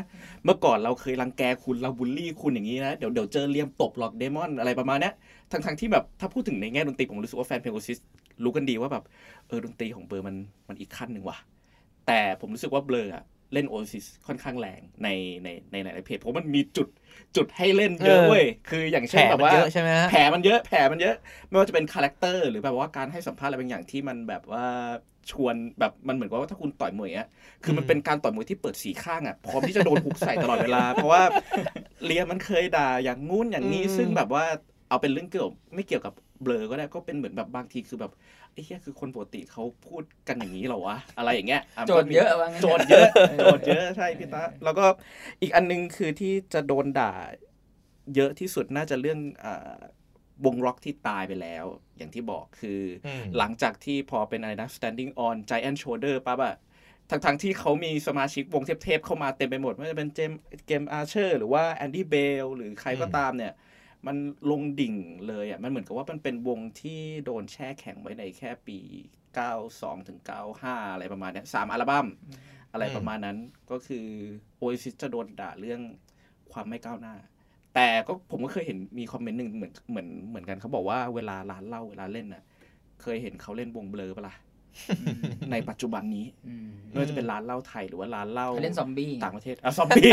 [0.44, 5.14] เมื่อก่อนเราเคยรังแกคุณเราบูลลี่คุณอย่างนี้นะ เดี๋ยวเดี๋ยวเจอ Liam ตบหรอก Damon อะไรประมาณเนี้ย
[5.52, 7.98] ทั้งทั้งที่แบบถ้าพูดถึงในแง่ดนตรีผมรู้สึกว่าแฟนเพลงโอซิส
[8.44, 9.04] รู้กันดีว่าแบบ
[9.48, 10.36] เออดนตรีของ Blur มัน
[10.68, 11.38] มันอีกขั้นหนึ่งว่ะ
[12.06, 15.08] แต่ผมรู้สึกว่า Blur อะ เล่นโอซิสค่อนข้างแรงใน
[15.44, 16.88] ในในหลายๆเพจเพราะมันมีจุด
[17.36, 21.14] จุดให้เล่นเยอะเออเว้ยคืออย่างเช่นแบบว่าเยอะใช่ไหมฮะแผลมันเยอะแผลมันเยอะ
[21.48, 24.64] ไม่ว่าจะเป็นคาแรคเตอร์หรือแบบว่าการให้สัมภาษณ์อะไรบางอย่างที่มันแบบว่า
[25.30, 27.26] ชวนแบบมันเหมือนกับว่าถ้าคุณต่อยมวยอะ
[27.64, 31.22] คือมันอืมเป็นการต่อยมวยที่เปิดสีข้างอะพร้อมที่จะโดนฮุกใส่ตลอดเวลา เพราะว่า
[32.04, 34.44] Liam มันเคยด่าอย่างงู้นอย่างนี้ซึ่งแบบว่า
[34.88, 38.12] เอาเป็นเรื่องเกี่ยวไม่เกี่ยวกับ Blur ก็ได้ก็เป็นเหมือนแบบบางทีคือแบบ
[38.52, 43.08] ไอ้เหี้ยคือคนปกติเขาพูดกันอย่างนี้เหรอวะอะไรอย่างเงี้ยโจทย์เยอะว่างั้นโจทย์เยอะ
[43.38, 44.84] โจทย์เยอะใช่พี่ตาแล้วก็
[45.40, 47.12] อีกอันนึงคือที่จะโดนด่า
[48.14, 49.76] เยอะที่สุดน่าจะเรื่องอา
[50.44, 51.64] วงร็อกที่ตายไปแล้ว
[51.96, 56.56] อย่างที่บอกคืออืมหลังจากที่พอเป็นอะไรนะ standing on giant shoulder ปั๊บอะ
[57.10, 60.32] ทั้งทั้งๆที่เขามีสมาชิกวงเทพๆเข้ามาเต็มไปหมดไม่ว่าจะเป็น Gem
[60.66, 63.52] Gem Archer หรือว่า Andy Bell หรือใครก็อืมตามเนี่ย
[64.06, 64.16] มัน
[64.50, 64.94] ลงดิ่ง
[65.28, 68.78] เลยอะมันเหมือนกับว่ามันเป็นวงที่โดนแช่แข็งไว้ในแค่ปี
[69.42, 70.18] 92ถึง
[70.56, 72.06] 95 อะไรประมาณเนี้ยสามอัลบั้ม
[72.72, 73.36] อะไรประมาณนั้น
[73.70, 74.06] ก็คือ
[74.60, 75.80] Oasis จะโดนด่าเรื่อง
[76.52, 77.14] ความไม่ก้าวหน้า
[77.74, 82.42] แต่ก็ผมก็เคยเห็นมีคอมเมนต์หนึ่งเหมือนเหมือนเหมือนกันเขาบอกว่าเวลาร้านเหล้าเวลาเล่นน่ะ
[83.02, 84.34] เคยเห็นเขาเล่นวงเบลอปะล่ะ
[85.52, 90.10] ในปัจจุบันนี้อืมไม่ว่าจะเป็นร้านเหล้าไทยหรือว่าร้านเหล้าเขาเล่นซอมบี้ต่างประเทศอะซอมบี้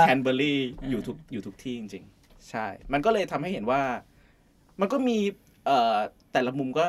[0.00, 0.58] แคนเบอร์รี่
[0.90, 3.80] อยู่ทุกอยู่ทุกที่จริงๆ ใช่ มันก็เลยทำให้เห็นว่า
[4.80, 5.18] มันก็มี
[5.66, 5.96] เอ่อ
[6.32, 6.86] แต่ละมุมก็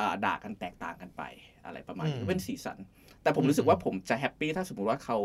[0.00, 1.22] อ่าด่ากันแตกต่างกันไป
[1.64, 2.78] อะไรประมาณนี้อืมก็เป็นสีสัน
[3.22, 5.18] แต่ผมรู้สึกว่าผมจะ happy ถ้าสมมุติว่าเขา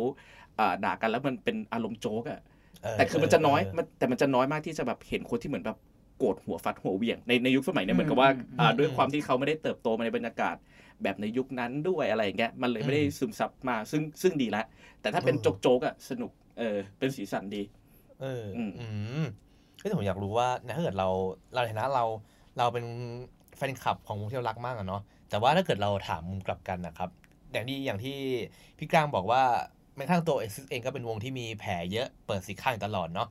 [0.59, 2.39] อ่าด่ากันแล้วมันเป็นอารมณ์โจ๊กอะ
[2.83, 5.77] เออแต่คือมันจะน้อยมันแต่มันจะน้อยมากที่จะแบบเห็นคนที่เหมือนแบบ
[6.19, 10.55] โกรธหัวฟัดหัวเหวี่ยงในในยุคสมัยเนี้ยเหมือนกับว่าอืมอ่าอืมด้วยความที่เขาไม่ได้เติบโตมาในบรรยากาศ
[11.03, 14.65] แบบในยุคนั้นด้วยอะไรอย่างเงี้ยมันเลยไม่ได้อืมซึมซับมาซึ่งซึ่งดีแล้ว
[15.01, 17.63] แต่ถ้าเป็นเออโจ๊กๆอะสนุกเออเป็นสีสันดี
[18.19, 18.43] เออ
[19.85, 21.09] อืมอืมเฮ้ยแต่ผมอยากรู้ว่าถ้าเกิดเรา
[21.53, 22.05] เราในฐานะเรา
[22.57, 22.85] เราเป็น
[23.57, 27.09] แฟนคลับของวงที่เรารักมากอะเนาะแต่ว่าถ้าเกิดเราถามมุมกลับกันนะครับ
[27.51, 28.17] อย่างที่อย่างที่
[28.77, 29.43] พี่กลางบอกว่า
[29.95, 33.27] แม้กระทั่งตัวเอซิสเองก็เป็นวงที่มีแผลเยอะเปิดสีข้างอยู่ตลอดเนาะ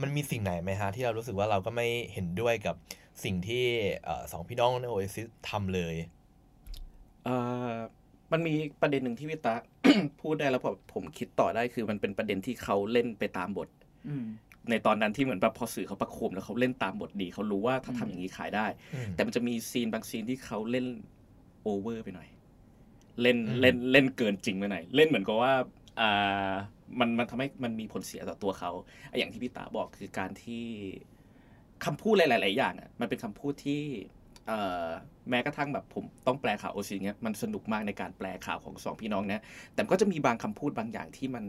[0.00, 2.76] มันมีสิ่งไหนไหมฮะ ที่เรารู้สึกว่าเราก็ไม่เห็นด้วยกับ
[3.24, 3.64] สิ่งที่
[4.04, 5.94] เอ่อสองพี่น้องในโอเอซิสทำเลย
[7.24, 7.36] เอ่
[7.70, 7.72] อ
[8.32, 9.54] มันมีประเด็นหนึ่งที่พี่ตา
[10.20, 13.68] พูดได้แล้วผมผมคิดต่อได้คือมันเป็นประเด็นที่เขาเล่นไปตามบท
[14.08, 14.26] อืม
[14.70, 20.86] ในตอนนั้นที่เหมือนแบบพอสื่อเขาประโคมแล้วเขาเล่นตามบทดีเขารู้ว่าถ้าทำอย่างนี้ขายได้อืมแต่มันจะมีซีนบางซีนที่เขาเล่น
[21.62, 22.28] โอเวอร์ไปหน่อย
[23.22, 25.52] เล่นอืมเล่นเล่นเกินจริงไปหน่อย เล่นเหมือนกับว่า
[26.00, 26.50] อ่า
[27.00, 28.70] มันมันทำให้มันมีผลเสียต่อตัวเขา
[29.08, 30.64] ไอ้อย่างที่พี่ตาบอกคือการที่
[31.84, 33.82] คำพูดหลาย ๆ อย่างอะมันเป็นคำพูดที่
[34.46, 34.86] เอ่อ
[35.30, 39.42] แม้กระทั่งแบบผมต้องแปลข่าวโอซีเนี้ยมันสนุกมากในการแปลข่าวของสองพี่น้องเนี่ย
[39.72, 41.44] แต่มันก็จะมีบางคำพูดบางอย่างที่มัน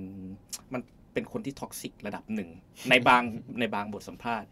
[0.74, 0.82] มัน
[1.14, 2.50] เป็นคนที่ toxic ระดับหนึ่ง
[2.90, 3.24] ในบาง
[3.60, 4.50] ในบางบทสัมภาษณ์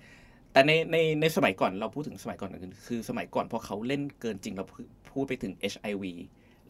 [0.53, 4.79] แต่ในในในสมัยก่อนเราพูดถึงสมัยก่อนคือคือสมัยก่อนพอเขาเล่นเกินจริงเราพูด
[5.11, 6.05] พูดไปถึง HIV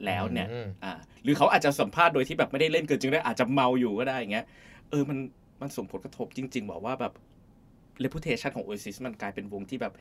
[0.05, 4.45] แล้วเนี่ยอืมอ่าหรือเขาอาจจะสัมภาษณ์โดยที่แบบไม่ได้เล่นเกินจริงได้อาจจะเมาอยู่ก็ได้อย่างเงี้ย
[4.89, 5.17] เออมัน
[5.61, 7.13] มันส่งผลกระทบจริง ๆ บอกว่าแบบ
[8.03, 9.93] reputation ของ Oasis มันกลายเป็นวงที่แบบ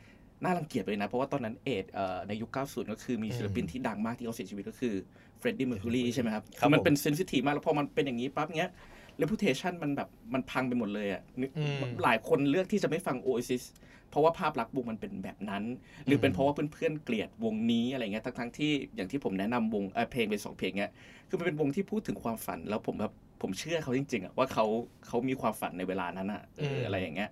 [0.43, 4.93] น่ารังเกียจเลยนะ เพราะว่าตอนนั้นเอดส์เอ่อในยุค 90 ก็คือมีศิลปินที่ดังมากที่เขาเสียชีวิตก็คือ
[5.39, 8.71] Freddie Mercury ใช่ไหมครับครับอมันผมเป็นเซนซิทีฟมาก แล้วพอมันเป็นอย่างนี้ปั๊บเงี้ย
[9.21, 13.63] reputation มันแบบมันพังไปหมดเลยอะนึกอืมหลายคนเลือกที่จะไม่ฟัง Oasis
[14.09, 15.63] เพราะว่าภาพลักษณ์วงมันเป็นแบบนั้น
[16.05, 20.91] หรือเป็นอืมเพราะว่าเพื่อนๆเกลียดวงนี้อะไรเงี้ยทั้งๆที่อย่างที่ผมแนะนำวงเอ่อเพลงเป็นสองเพลงเงี้ย
[21.29, 24.65] คือมันเป็นวงที่พูดถึงความฝัน แล้วผมแบบผมเชื่อเขาจริงๆอะว่าเขา
[25.07, 27.29] เขามีความฝันในเวลานั้นอะเอออะไรอย่างเงี้ย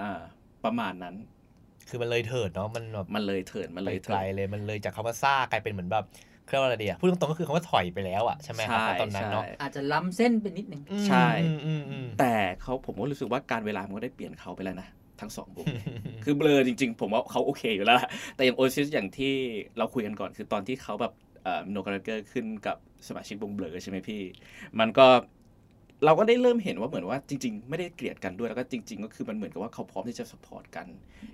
[0.00, 0.20] อ่า
[0.64, 1.14] ประมาณนั้น
[1.88, 6.04] คือมันเลยเถิดเนาะมันแบบมันเลยเถิดมันไปเลยไกเถิลดเลยมันเลยจากคำว่าซ่ากลายเป็นเหมือนแบบ
[6.48, 14.88] เขาเรียกว่าอะไรดีอะพูดตรงๆก็คือคำว่าถอยไปแล้วอะใช่ไหมครับใช่ตอนนั้นเนาะใช่อาจจะล้ำเส้นไปนิดนึงใช่อืมอืมอืมแต่เขาผมก็รู้สึกว่าการเวลามันก็ได้เปลี่ยนเขาไปแล้วนะ
[15.20, 15.66] ทั้งสองวง
[16.24, 19.34] คือเบลอจริง ๆ ผมว่าเขาโอเคอยู่แล้วล่ะแต่อย่างโอซิสอย่างที่
[19.78, 21.12] เราคุยกันก่อน คือตอนที่เขาแบบ
[21.70, 22.76] Noel Gallagher ขึ้นกับ
[23.08, 24.22] สมาชิกวง Blur ใช่ไหมพี่
[24.80, 25.06] มันก็
[26.04, 30.86] เราก็ได้เริ่มเห็นว่าเหมือนว่าจริง ๆ ไม่ได้เกลียดกันด้วยแล้วก็จริง ๆ ก็คือมันเหมือนกับว่าเขาพร้อมที่จะ support กัน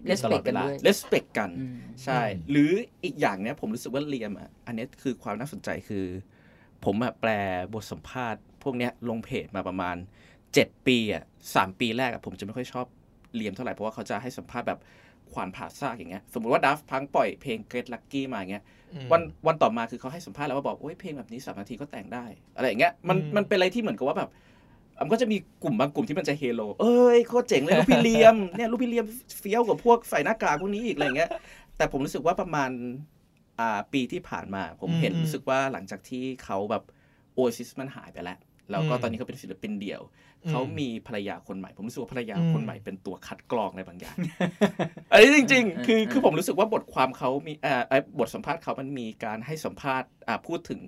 [0.09, 2.71] Respect ตลอดเวลากันด้วย res pect กันอืมใช่ หรือ
[3.05, 6.05] อีกอย่างเนี้ยผมรู้สึกว่า Liam อะอันเนี้ยคือความน่าสนใจคือ
[6.85, 7.31] ผมอะแปล
[7.75, 9.97] บทสัมภาษณ์ พวกเนี้ยลงเพจมาประมาณ
[10.55, 11.23] เจ็ดปีอะ
[11.55, 12.87] สามปีแรกอะผมจะไม่ค่อยชอบ
[13.35, 14.81] Liam เท่าไหร่เพราะว่าเขาจะให้สัมภาษณ์แบบ
[15.33, 18.65] ขวานผ่าซากอย่างเงี้ยสมมติว่า Daft Punk ปล่อยเพลง Get Lucky มาอย่างเงี้ย
[19.13, 22.25] วันวันต่อมาคือเขาให้สัมภาษณ์แล้วว่าบอกโอ้ยเพลงแบบนี้สามนาทีก็แต่งได้
[22.57, 24.41] อะไรอย่างเงี้ยมันอืมมันเป็นอะไรที่เหมือนกับว่าแบบอะ
[25.01, 29.07] มันก็จะมีกลุ่มบางกลุ่มที่มันจะเฮโล เอ้ยโคตรเจ๋งเลยลูกพี่เลียมเนี่ยลูกพี่เลียม
[29.39, 31.31] เฟี้ยวกว่าพวกใส่หน้ากากพวกนี้อีกอะไรอย่างเงี้ย
[31.77, 32.71] แต่ผมรู้สึกว่าประมาณ
[33.61, 36.83] อ่าปีที่ผ่านมา ผมเห็นอืมรู้สึกว่าหลังจากที่เขาแบบ
[37.35, 38.39] โอซิสมันหายไปแล้ว
[38.71, 40.03] แล้วก็อืมตอนนี้เขาเป็นศิลปินเดี่ยว
[40.45, 44.17] อืมเขามีภรรยาคนใหม่ ผมรู้สึกว่าภรรยาอืมคนใหม่เป็นตัวคัดกรองในบางอย่าง
[45.13, 50.81] อันนี้จริงอืมๆคืออืมคือผมรู้สึกว่าบทความเขามีอ่าเอ่อบทสัมภาษณ์เขามันมีการให้สัมภาษณ์อ่าพูดถึง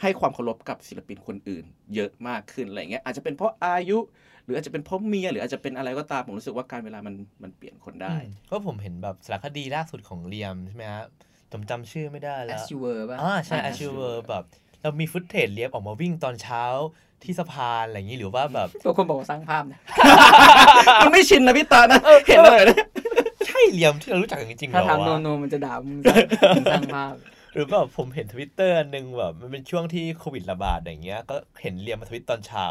[0.00, 3.98] ให้ความเคารพกับศิลปินคนอื่น เยอะมากขึ้นอะไรเงี้ยอาจจะเป็นเพราะอายุ
[4.44, 11.04] หรืออาจจะเป็นเพราะเมียหรืออาจจะเป็นอะไรก็ตามผมรู้สึกว่าการเวลามันมันเปลี่ยนคนได้อืมก็ผมเห็นแบบสารคดีล่าสุดของเลียมใช่ไหมฮะ
[11.52, 14.44] ผมจำชื่อไม่ได้แล้ว as you were ป่ะอ่าใช่อ่า a s u r e แบบ
[14.82, 16.62] เรามีฟุตเทจเลียมออกมาวิ่งตอนเช้า
[17.24, 19.80] ที่สะพานอะไรอย่างนี้หรือว่าแบบตัวคนบอกว่าสร้างภาพนะ
[21.02, 22.78] มันไม่ชินนะพี่ตานะเห็นเลยนะ
[23.46, 27.14] ใช่เลียมที่เรารู้จักกันจริงๆเหรถ้าอถามโนวะโนมันจะด่ามึงสร้างมึงสร้างภาพ
[27.52, 32.64] หรือแบบผมเห็นทวิตเตอร์หนึ่งแบบมันเป็นช่วงที่โควิดระบาดอย่างเงี้ยก็เห็นเลียมมาทวิตตอนเช้า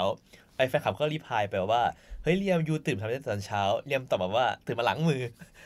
[0.58, 1.84] ไอ้แฟนคลับก็รีพลายไปว่า
[2.24, 5.22] เฮ้ยเลียมยูตื่นทำอะไรตอนเช้าเลียมตอบมาว่าตื่นมาล้างมือ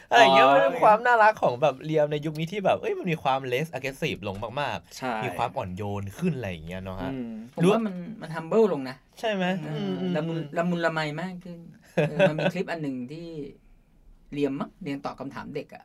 [0.10, 11.60] อะไรอย่างเงี้ยอ๋อมันเป็นความน่ารักของแบบเลียมในยุคนี้ที่แบบเอ้ยมันมีความเลส aggressive ลงมากใช่ๆมีความอ่อนโยนขึ้นอะไรอย่างเงี้ยเนาะฮะอืมผมรู้ว่ามันมัน humble ลงนะ ใช่ไหมเออือมอืมละมุนละมุนละไมมากขึ้น
[12.10, 13.28] เออมันมีคลิปอันหนึ่งที่
[14.34, 15.84] เรียมมั้งเรียนตอบคำถามเด็กอะ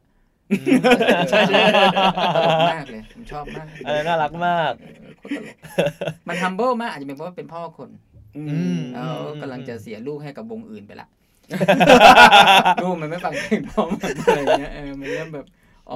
[1.28, 1.60] ใช่ใช่
[2.32, 5.58] ตลกมากเลยผมชอบมากเออน่ารักมากเออโคตรตลก
[6.28, 7.90] มัน humble มากอาจจะเป็นเพราะว่าเป็นพ่อคน
[8.36, 11.08] อือืมมแล้วกำลังจะเสียลูกให้กับวงอื่นไปละ
[12.80, 15.46] ลูกมันไม่ฟังเพลงพ่อมันอะไรเงี้ยเออมันเริ่มแบบ
[15.90, 15.94] อ๋อ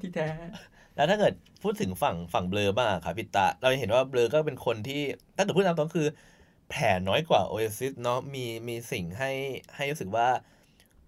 [0.00, 0.28] ที่แท้
[0.94, 5.02] แล้วถ้าเกิดพูดถึงฝั่งฝั่ง Blur บ้างอะครับพี่ตาเราจะเห็นว่า Blur ก็เป็นคนที่
[5.36, 6.08] ถ้าเกิดพูดตามตรงคือ
[6.70, 9.30] แผลน้อยกว่าโอเอซิสเนาะมีมีสิ่งให้
[9.76, 10.28] ให้รู้สึกว่า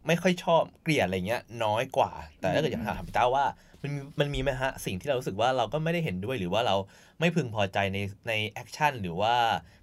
[0.09, 3.45] ไม่ค่อยชอบเกลียดอะไรเงี้ยน้อยกว่า แต่ถ้าเกิดอยากถามพี่ตาว่า
[3.83, 6.77] มันมันมีไหมฮะสิ่งที่เรารู้สึกว่าเราก็ไม่ได้เห็นด้วยหรือว่าเรา
[7.21, 9.35] ไม่พึงพอใจในใน action หรือว่า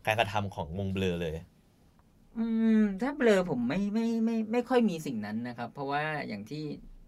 [0.06, 1.34] การกระทำของวง Blur เลย
[2.38, 2.46] อื
[2.78, 6.64] ม ถ้า Blur ผมไม่ไม่ไม่ไม่ค่อยมีสิ่งนั้นนะครับ เพราะว่าอย่างที่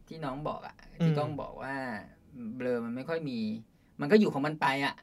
[0.08, 1.76] ที่น้องบอกอะที่อืมก้องบอกว่า
[2.56, 3.40] เบลอมันไม่ค่อยมี
[4.00, 4.94] มันก็อยู่ของมันไปอะ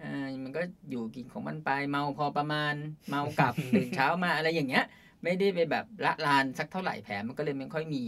[0.00, 2.74] อ่ามันก็อยู่กินของมันไปเมาพอประมาณ
[3.08, 4.84] เมากลับตื่นเช้ามาอะไรอย่างเงี้ย
[5.24, 8.04] ไม่ได้ไปแบบละลานสักเท่าไหร่แผลมันก็เลยไม่ค่อยมี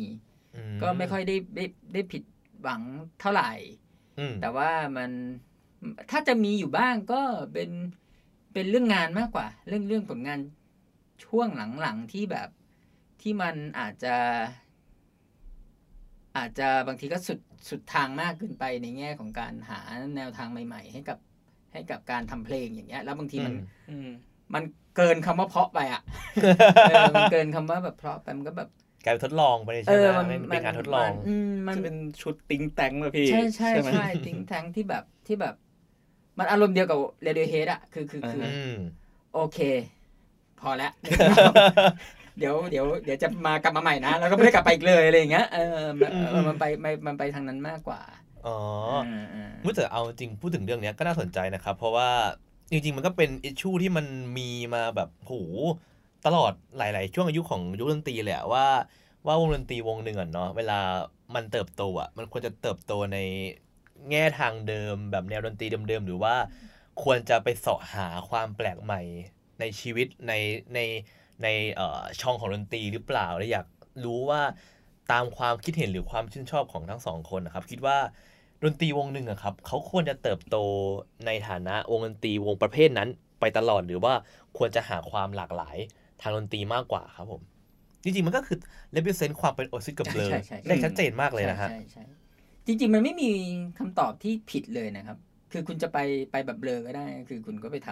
[0.56, 2.22] อืก็ไม่ค่อยได้ได้ได้ผิด
[2.62, 2.82] หวัง
[3.20, 3.52] เท่าไหร่
[4.18, 5.10] อืมแต่ว่ามัน
[6.10, 7.22] ถ้าจะมีอยู่บ้างก็
[7.52, 7.70] เป็น
[8.52, 10.40] เป็นเรื่องงานมากกว่า เรื่องเรื่องผลงาน
[11.24, 11.48] ช่วง
[11.80, 12.48] หลังๆที่แบบ
[13.22, 14.16] ที่มันอาจจะ
[16.36, 19.80] อาจจะบางทีก็สุดสุดทางมากเกินไปในแง่ของการหา
[20.16, 21.18] แนวทางใหม่ ๆ ให้กับ
[21.72, 24.08] ให้กับการทำเพลงอย่างเงี้ย แล้วบางทีมันอืมอืม
[24.54, 24.62] มัน
[24.96, 26.02] เกินคำว่าเพราะไปอะ
[26.88, 28.68] เออมันเกินคำว่าแบบเพราะไปมันก็แบบ
[29.04, 35.54] กลายเป็นทดลองไปเลยเอใช่ไหอมมันเป็นการทดลองมันอืมมันจะเป็นชุดติงแตงเลยพี่ ใช่ใช่ไหมใช่ติงแทงที่แบบที่แบบ
[36.38, 38.74] มันอารมณ์เดียวกับ Radiohead อะคือคือคืออืม
[39.34, 39.58] โอเค
[40.60, 40.92] พอแล้ว
[42.38, 48.00] เดี๋ยวเดี๋ยวเดี๋ยวจะมากลับมาใหม่นะ แล้วก็ไม่ได้กลับไปอีกเลยอะไรอย่างเงี้ยเออมันอืมเออมันไปมันมันไปทางนั้นมากกว่า
[48.46, 48.58] อ๋อ
[49.06, 52.08] เออเออเมื่อแต่เอาจริงพูดถึงเรื่องเนี้ยก็น่าสนใจนะครับ เพราะว่า
[52.72, 54.06] จริงๆ มันก็เป็นอิชชูที่มัน
[54.38, 55.32] มีมาแบบโห
[56.26, 58.66] ตลอดหลาย ๆ ช่วงอายุของยุคดนตรีเละว่า
[59.26, 60.80] ว่าวงดนตรีวงหนึ่งอะเนาะเวลา
[61.34, 63.18] มันเติบโตอะมันควรจะเติบโตใน
[64.10, 66.34] แง่ทางเดิม แบบแนวดนตรีเดิม ๆ หรือว่า
[67.02, 69.00] ควรจะไปเสาะหาความแปลกใหม่
[69.60, 70.32] ในชีวิตใน
[70.74, 70.80] ใน
[71.42, 73.66] ในเอ่อช่องของดนตรีหรือเปล่าและอยาก
[74.04, 74.42] รู้ว่า
[75.12, 77.98] ตามความคิดเห็นหรือความชื่นชอบของทั้งสองคนนะครับ คิดว่า
[78.62, 80.56] ดนตรีวงหนึ่งอะครับเขาควรจะเติบโต
[81.26, 83.08] ในฐานะวงดนตรีวงประเภทนั้น
[83.40, 84.12] ไปตลอดหรือว่า
[84.58, 85.76] ควรจะหาความหลากหลาย
[86.22, 87.42] ทางดนตรีมากกว่าครับผม
[88.04, 88.58] จริงๆ มันก็คือ
[88.96, 92.20] represent ความเป็นโอซิสกับเบลอใช่ใช่ใช่ได้ชัดเจนมากเลยนะฮะใช่ใช่ใช่
[92.66, 93.30] จริง ๆ มันไม่มี
[93.78, 95.18] คำตอบที่ผิดเลยนะครับ
[95.52, 95.98] คือคุณจะไป
[96.32, 97.90] ไปแบบ Blur ก็ได้ คือคุณก็ไปท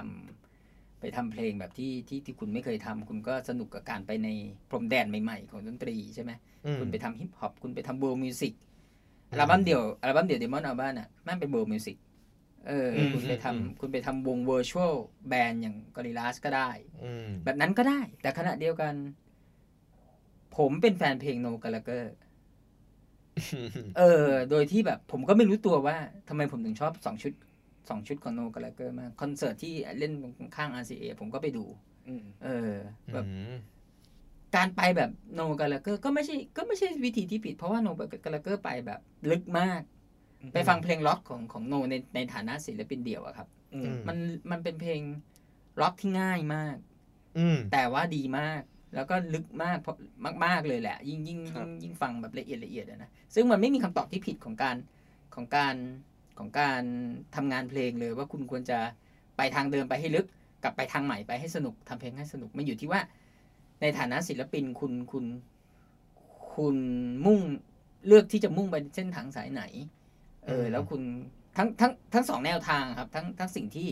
[0.51, 4.29] ำไปทำเพลงแบบที่ที่ที่คุณไม่เคยทำคุณก็สนุกกับการไปใน
[4.71, 6.33] พรมแดนใหม่ๆ ของดนตรีใช่ไหม
[6.67, 8.55] อืมคุณไปทำฮิปฮอปคุณไปทำ world music
[9.31, 11.97] อืมอัลบั้มเดี่ยวอัลบั้มเดี่ยว Damon Albarn อะมันเป็น world music
[12.69, 14.93] เอออมคุณไปทำอืมคุณไปทำวง virtual
[15.29, 16.71] band อย่าง Gorillaz ก็ได้
[17.03, 18.95] อืมแบบนั้นก็ได้ แต่ขณะเดียวกัน
[20.57, 22.15] ผมเป็นแฟนเพลง Noel Gallagher
[23.97, 25.97] เออ โดยที่แบบ ผมก็ไม่รู้ตัวว่า
[26.29, 27.33] ทำไมผมถึงชอบสองชุด
[27.89, 30.13] สองชุดของ Noel Gallagher มาก คอนเสิร์ตที่เล่น
[30.57, 31.65] ข้าง RCA ผมก็ไปดู
[32.09, 32.73] อืมเออ
[33.13, 33.55] แบบอืม
[34.57, 37.89] การไปแบบ Noel Gallagher ก็ไม่ใช่ก็ไม่ใช่วิธีที่ผิด เพราะว่า Noel
[38.25, 39.81] Gallagher ไปแบบลึกมาก
[40.53, 44.17] ไปฟังเพลงร็อกของของ Noel ในในฐานะศิลปินเดี่ยวอะครับอืมมัน
[44.51, 45.01] มันเป็นเพลง
[45.81, 48.63] ล็อกที่ง่ายมากมอืมแต่ว่าดีมาก
[48.95, 49.97] แล้วก็ลึกมากเพราะ
[50.45, 54.77] มากๆเลยแหละ ยิ่งยิ่งครัยิ่บงยิ่งฟังแบบละเอียดละเอียดอะนะซึ่งมันไม่มีคำตอบที่ผิดของการ
[55.35, 55.75] ของการ
[56.39, 56.83] ของการ
[57.37, 58.79] ทำงานเพลงเลยว่าคุณควรจะ
[59.37, 60.27] ไปทางเดิมไปให้ลึก
[60.63, 63.01] กลับไปทางใหม่ไปให้สนุกทำเพลงให้สนุกมันอยู่ที่ว่า
[63.81, 65.25] ในฐานะศิลปินคุณคุณ
[66.55, 66.77] คุณ
[67.27, 67.41] มุ่ง
[68.07, 69.63] เลือกที่จะมุ่งไปเส้นทางสายไหน
[70.47, 71.03] เอออืมแล้วคุณ
[71.57, 73.89] ทั้งทั้งทั้งสองแนวทางครับ ทั้งทั้งสิ่งที่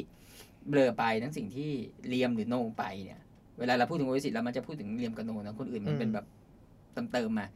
[0.68, 1.70] เบลอไปทั้งสิ่งที่
[2.08, 3.20] เลียมหรือโนไปเนี่ย
[3.58, 6.26] เวลาเราพูดถึงโอเวสิตเรามันจะพูดถึงเลียมกับโนนะคนอื่นมันเป็นแบบ
[6.92, 7.46] เติมเติมๆมา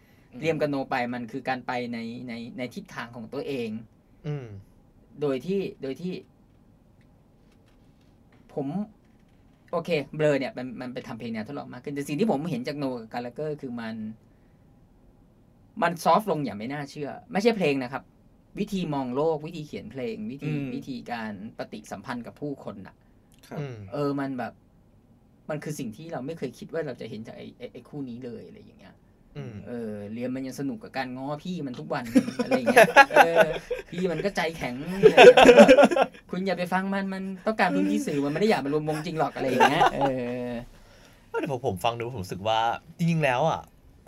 [0.40, 3.68] เลียมกับโนไปมันคือการไปในในในทิศทางของตัวเอง
[4.26, 4.46] อืม
[5.20, 6.14] โดยที่โดยที่
[8.54, 8.66] ผม
[9.72, 13.96] โอเค เบลอเนี่ยมันมันไปทำเพลงแนวทดลองมากขึ้นแต่สิ่งที่ผมเห็นจากโนกับกาลเกอร์คือมัน
[15.82, 18.02] มันซอฟต์ลงอย่างไม่น่าเชื่อ ไม่ใช่เพลงนะครับ
[18.58, 22.96] วิธีมองโลก วิธีเขียนเพลง วิธีอืมวิธีการปฏิสัมพันธ์กับผู้คนอะ
[23.48, 24.52] ครับอืมเออมันแบบ
[25.50, 29.01] มันคือสิ่งที่เราไม่เคยคิดว่าเราจะเห็นจากไอ้ไอ้ไอ้คู่นี้เลยอะไรอย่างเงี้ยอืม
[29.68, 32.04] เออเรียนมันยังสนุกกับการง้อพี่มันทุกวัน
[32.44, 33.46] อะไรอย่างเงี้ยเออ
[33.90, 34.74] พี่มันก็ใจแข็ง
[36.30, 40.00] คุณอย่าไปฟังมันมันต้องการพื้นที่สื่อมันไม่ได้อยากมารวมวงจริงหรอกอะไรอย่างเงี้ยเอ
[40.46, 40.48] อ
[41.40, 42.60] แต่พอผมฟังดูผมรู้สึกว่า
[42.96, 43.60] จริงๆแล้วอะ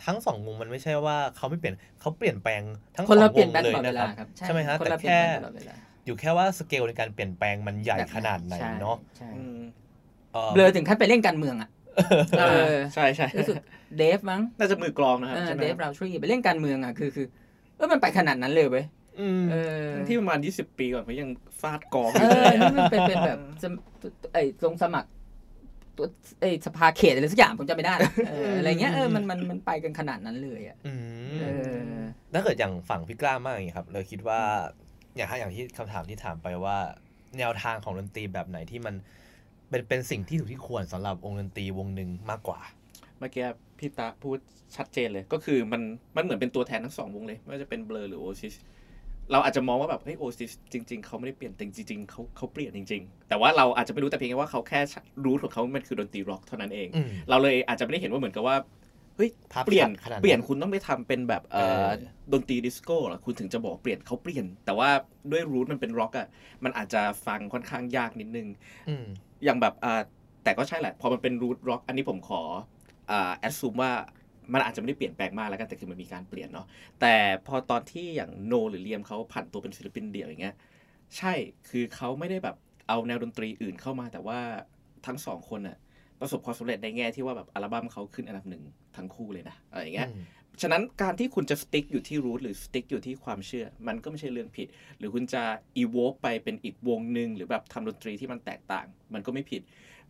[0.05, 2.63] ทั้งสองวงมันไม่ใช่ว่าเขาไม่เปลี่ยนเขาเปลี่ยนแปลง
[2.97, 5.75] ทั้งสคนองเราวเปลี่ยงนแปลงเลตยลอดเวนะคลารับครับใช่ไหมฮะคนแต่เราเปลี่ยนแค่แปลงตลอดเวลา
[6.07, 9.59] อยู่แค่ว่าสเกลในการเปลี่ยนแปลงมันใหญ่ขนาดไหนใช่เนาะใช่อืม
[10.35, 11.84] อ่อเบลอถึงขั้นไปเล่นการเมืองอะเออ
[12.95, 13.57] ใช่ใช่รู้สึก
[13.99, 17.27] เดฟมั้งน่าจะมือกลองนะครับเออใช่ไหมเดฟเราทรีไปเล่นการเมืองอะคือคือ
[17.77, 18.85] เออมันไปขนาดนั้นเลยเว้ย
[19.21, 21.29] อืมเออที่ประมาณ20ปีก่อนเขายัง
[21.61, 23.73] ฟาดกองอเอยู่อเลยนี่มันเป็นเป็นแบบสม
[24.33, 25.09] ไอ้ลงสมัคร
[25.97, 26.07] ตัว
[26.41, 30.95] ไอ้สภาเขตอะไรสักอย่างผมจำไม่ได้ละเอออะไรเงี้ยเออมันมันมันไปกันขนาดนั้นเลยอะอื
[31.41, 31.99] เอมอ
[32.35, 34.41] ถ้าเกิดอย่างฝั่งพี่กล้ามากอย่างนี้ครับเลยคิดว่า
[35.17, 36.77] อย่างถ้าอย่างที่คำถามที่ถามไปว่า
[37.39, 38.95] แนวทางของดนตรีแบบไหนที่มัน
[39.75, 42.61] เป็นเป็นสิ่งที่ถูกที่ควรสำหรับวงดนตรีวงหนึ่งมากกว่า
[43.19, 43.45] เมื่อกี้
[43.79, 44.39] พี่ตาพูด
[44.77, 45.83] ชัดเจนเลย ก็คือมัน
[46.17, 48.55] มันเหมือนเป็นตัวแทนทั้งสองวงเลยไม่ว่าจะเป็นเบลอหรือโอซิส
[49.33, 54.81] เราอาจจะมองว่าแบบเฮ้ยโอซิสจริง ๆเขาไม่ได้เปลี่ยนแต่จริงๆเขาเขาเปลี่ยนจริง ๆ แต่ว่าเราอาจจะไม่รู้แต่เพียงแค่ว่าเขาแค่
[55.25, 58.57] root ของเขามันคือดนตรีร็อกเท่านั้นเองอืมเราเลยอาจจะไม่ได้เห็นว่าเหมือนกับว่า
[59.17, 61.91] เฮ้ยภาพเปลี่ยนชัดขนาดนั้นเปลี่ยนคุณต้องไปทำเป็นแบบเอ่อเออ
[62.33, 64.91] ดนตรีดิสโก้เหรอคุณถึงจะบอกเปลี่ยนเขาเปลี่ยน แต่ว่า
[65.31, 66.27] ด้วย root มันเป็นร็อกอะ
[66.65, 68.49] มันอาจจะฟังค่อนข้างยากนิดนึง
[69.45, 70.01] อย่างแบบอ่า
[70.45, 72.43] แต่ก็ใช่แหละ พอมันเป็น root ร็อกอันนี้ผมขอ
[73.11, 73.91] อ่า assume ว่า
[74.53, 76.67] มันอาจจะไม่ได้เปลี่ยนแปลงมากแล้วกันแต่คือมันมีการเปลี่ยนเนาะ
[77.01, 77.15] แต่
[77.47, 80.55] พอตอนที่อย่างโนหรือเลียมเขาผ่านตัวเป็นศิลปินเดี่ยวอย่างเงี้ย
[81.17, 81.33] ใช่
[81.69, 82.57] คือเขาไม่ได้แบบ
[82.89, 84.39] เอาแนวดนตรีอื่นเข้ามา แต่ว่า
[85.07, 85.77] ทั้งสองคนน่ะ
[86.21, 88.63] ประสบความสำเร็จในแง่ที่ว่าแบบอัลบั้มเขาขึ้นอันดับหนึ่ง
[88.97, 90.09] ทั้งคู่เลยนะอะไรอย่างเงี้ย
[90.63, 95.43] ฉะนั้นการที่คุณจะสติ๊กอยู่ที่รูทหรือสติ๊กอยู่ที่ความเชื่อ มันก็ไม่ใช่เรื่องผิด หรือคุณจะ
[95.77, 99.63] อีโวไปเป็นอีกวงหนึ่งหรือแบบทำดนตรีที่มันแตกต่าง มันก็ไม่ผิด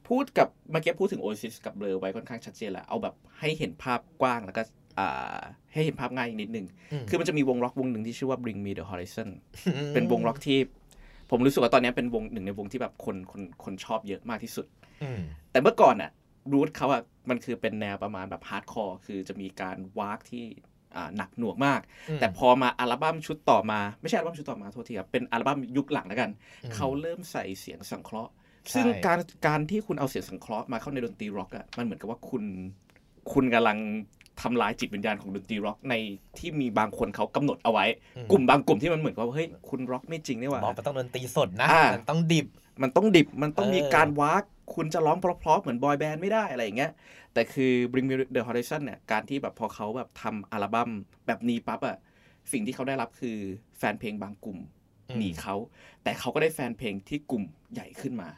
[0.08, 4.62] พูดกับเมื่อกี้พูดถึง Oasis กับ Blur ไว้ค่อนข้างชัดเจนแหละเอาแบบให้เห็นภาพกว้างแล้วก็
[4.98, 5.40] อ่า
[5.72, 6.66] ให้เห็นภาพง่ายอีกนิดนึง
[7.08, 9.28] คือมันจะมีวงร็อกวงหนึ่งที่ชื่อว่า Bring Me the Horizon
[9.94, 10.58] เป็นวงร็อกที่
[11.30, 14.66] ผมรู้สึกว่าตอนนี้เป็นวงหนึ่งในวงที่แบบคนคนคนชอบเยอะมากที่สุด
[15.02, 16.10] อืมแต่เมื่อก่อนอะ
[16.52, 20.44] root เขาอะมันคือเป็นแนวประมาณแบบ hardcore คือจะมีการว้ากที่
[20.96, 26.30] อ่าหนักหน่วงมากอืมแต่พอมาอัลบั้มชุดต่อมาไม่ใช่อัลบั้มชุดต่อมาโทษทีครับเป็นอัลบั้มยุคหลังแล้วกัน
[26.64, 28.32] อืมเขาเริ่มใส่เสียงสังเคราะห์
[28.68, 32.44] ใช่ซึ่งการการที่คุณเอาเสียงสังเคราะห์มาเข้าในดนตรีร็อกอะมันเหมือนกับว่าคุณ
[33.32, 33.78] คุณกำลัง
[34.42, 35.94] ทำลายจิตวิญญาณของดนตรีร็อกใน
[36.38, 37.84] ที่มีบางคนเขากำหนดเอาไว้
[38.30, 42.46] กลุ่มบางกลุ่มที่มันเหมือนกับว่าเฮ้ยคุณร็อกไม่จริงนี่หว่าบอกมันต้องดนตรีสดนะอ่ามันต้องดิบ
[42.82, 46.92] มันต้องดิบมันต้องมีเออการว้าก คุณจะร้องเพราะๆเหมือน boy band ไม่ได้อะไรอย่างเงี้ย
[47.34, 50.90] แต่คือ Bring Me the Horizon เนี่ย การที่แบบพอเขาแบบทำอัลบั้ม
[51.26, 51.96] แบบนี้ปั๊บอะ
[52.52, 53.36] สิ่งที่เขาได้รับคือ
[53.78, 54.58] แฟนเพลงบางกลุ่ม
[55.10, 55.54] อืมหนีเขา
[56.02, 58.28] แต่เขาก็ได้แฟนเพลงที่กลุ่มใหญ่ขึ้นมา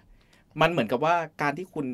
[0.61, 1.87] มันเหมือนกับว่าการที่คุณ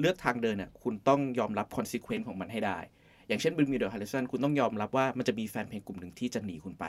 [0.00, 2.78] เลือกทางเดินเนี่ยคุณต้องยอมรับ consequence ของมันให้ได้
[3.28, 6.84] อย่างเช่น Bring Me the Horizon คุณต้องยอมรับว่ามันจะมีแฟนเพลงกลุ่มหนึ่งที่จะหนีคุณไป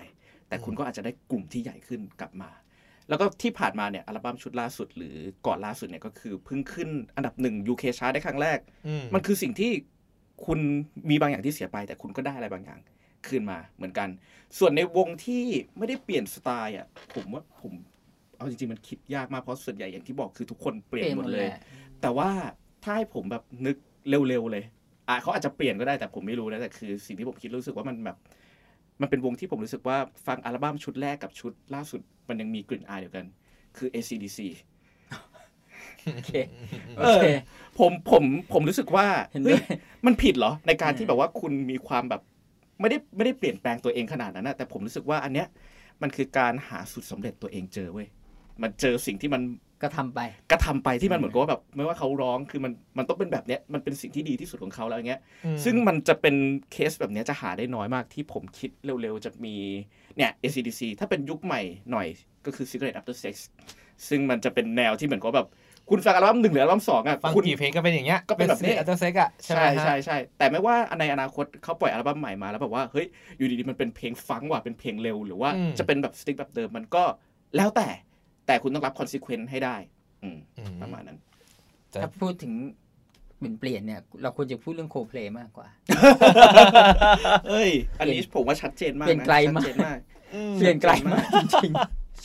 [0.48, 2.50] แต่คุณก็อาจจะได้กลุ่มที่ใหญ่ขึ้นกลับมา
[3.12, 5.16] แล้วก็ที่ผ่านมาเนี่ยอัลบั้มชุดล่าสุด หรือ
[5.48, 9.72] ก่อนล่าสุดเนี่ยก็คือเพิ่งขึ้นอันดับหนึ่ง UK chart ได้ครั้งแรกอืมมันคือสิ่งที่
[10.46, 10.60] คุณ
[11.10, 12.80] มีบางอย่างที่เสียไป แต่คุณก็ได้อะไรบางอย่าง
[13.28, 14.10] คืนมาเหมือนกัน
[14.58, 15.44] ส่วนในวงที่
[15.78, 17.74] ไม่ได้เปลี่ยนสไตล์อะผมว่าผม
[18.38, 21.48] เอาจริงๆมันคิดยากมากเพราะส่วนใหญ่อย่างที่บอกคือทุกคนเปลี่ยนหมดเลย
[22.02, 22.30] แต่ว่า
[22.84, 23.78] ถ้าให้ผมแบบนึก
[24.30, 24.64] เร็วๆเลย
[25.10, 28.18] อะเขาอาจจะเปลี่ยนก็ได้แต่ผมไม่รู้นะแต่คือสิ่งที่ผมคิดรู้สึกว่ามันแบบ
[29.02, 33.26] มันเป็นวงที่ผมรู้สึกว่าฟังอัลบั้มชุดแรกกับชุดล่าสุดมันยังมีกลิ่นอายเดียวกัน
[33.78, 34.40] คือ ACDC
[36.16, 36.32] โอเค
[36.98, 37.26] เอโออเค
[37.80, 39.64] ผมผมผมรู้สึกว่าเห็นด้วยเฮ้ย
[40.06, 42.22] มันผิดเหรอ ในการที่อืมแบบว่าคุณมีความแบบ
[42.80, 45.48] ไม่ได้ไม่ได้เปลี่ยนแปลงตัวเองขนาดนั้นนะแต่ผมรู้สึกว่าอันเนี้ย
[46.02, 48.08] มันคือการหาสุดสำเร็จตัวเองเจอเว้ย
[48.62, 49.42] มันเจอสิ่งที่มัน
[49.84, 50.20] ก็ทำไป
[50.52, 55.22] กระทำไปที่มันเหมือนกับว่าแบบไม่ว่าเขาร้องคือมันมันต้องเป็นแบบเนี้ยมันเป็นสิ่งที่ดีที่สุดของเขาแล้วอย่างเงี้ย
[55.64, 56.36] ซึ่งมันจะเป็น
[56.72, 58.70] เคสแบบเนี้ยจะหาได้น้อยมากที่ผมคิด
[59.02, 59.56] เร็วๆ จะมี
[60.18, 61.62] เนี่ย ACDC ถ้าเป็นยุคใหม่
[61.92, 62.08] หน่อย
[62.46, 63.36] ก็คือ Cigarettes After Sex
[64.08, 65.50] ซึ่งมันจะเป็นแนวที่เหมือนกับแบบ
[65.90, 73.08] คุณฟังอัลบั้มหนึ่งหรืออัลบั้มสองอะฟังคุณกี่เพลงก็เป็นอย่างเงี้ยก็เป็นแบบนี้ After Sex อะใช่ไหมใช่ฮะใช่ใช่แต่ไม่ว่าในอนาคตเขาปล่อยอัลบั้มใหม่มาแล้วแบบว่าเฮ้ย
[73.38, 77.04] อยู่ดีๆมันเป็นเพลงฟังว่ะเป็นเพลงเร็วหรือว่าอืมจะเป็นแบบ stick แบบเดิมมันก็
[77.58, 77.88] แล้วแต่
[78.46, 79.76] แต่คุณต้องรับคอนซ e เควนต์ให้ได้
[80.24, 81.18] อืมอืมประมาณนั้น
[81.94, 82.54] จะถ้าพูดถึง
[83.38, 85.68] เปลี่ยนเปลี่ยนเนี่ย เราควรจะพูดเรื่องโคเพลมากกว่า
[87.50, 90.00] เอ้ย อันนี้ผมว่าชัดเจนมากเปลี่ยนนะไกลมากชัดเจนมาก
[90.58, 91.26] เปลี่ยนไกลมาก
[91.64, 91.74] จริง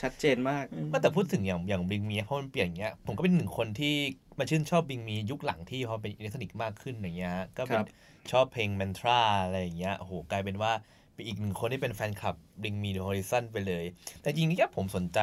[0.00, 3.94] ชัดเจนมากว่าแต่พูดถึงอย่างอย่าง Bring Me เพราะมันเปลี่ยนอย่างเงี้ย ผมก็เป็นหนึ่งคนที่
[4.38, 7.86] มาชื่นชอบ Bring Me ยุคหลังที่พอเป็นอิเล็กทรอนิกส์มากขึ้นอย่างเงี้ยฮะก็เป็นครับ
[8.32, 10.72] ชอบเพลง Mantra อะไรอย่างเงี้ยโอ้โหกลายเป็นว่า
[11.16, 13.84] เป็นอีกหนึ่งคนที่เป็นแฟนคลับ Bring Me the Horizon ไปเลย
[14.22, 15.18] แต่จริงๆนี่ผมสนใจ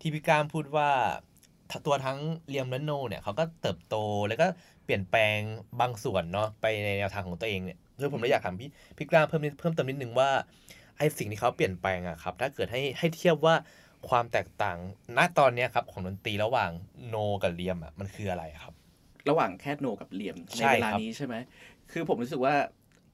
[0.00, 0.88] ที่พี่ก้ามพูดว่า
[1.86, 2.18] ตัวทั้ง
[2.48, 3.96] Liam และ Noel เนี่ยเขาก็เติบโต
[4.28, 4.46] แล้วก็
[4.84, 5.38] เปลี่ยนแปลง
[5.80, 10.30] บางส่วนเนาะไปในแนวทางของตัวเองเนี่ยคือผมเลยอยากถามพี่พี่ก้ามเพิ่มนิดเพิ่มเติมนิดนึงว่า
[10.98, 13.54] ไอ้สิ่งที่เขาเปลี่ยนแปลงอะครับถ้าเกิดให้ให้เทียบว่า
[14.08, 14.78] ความแตกต่าง
[15.16, 16.70] ณตอนเนี้ยครับของดนตรีระหว่าง
[17.08, 18.74] โนกับเลียมอะมันคืออะไรครับ
[19.28, 21.34] ระหว่างแคทโนกับเหลี่ยมในใช่เวลาครับนี้ใช่ไหม
[21.92, 22.54] คือผมรู้สึกว่า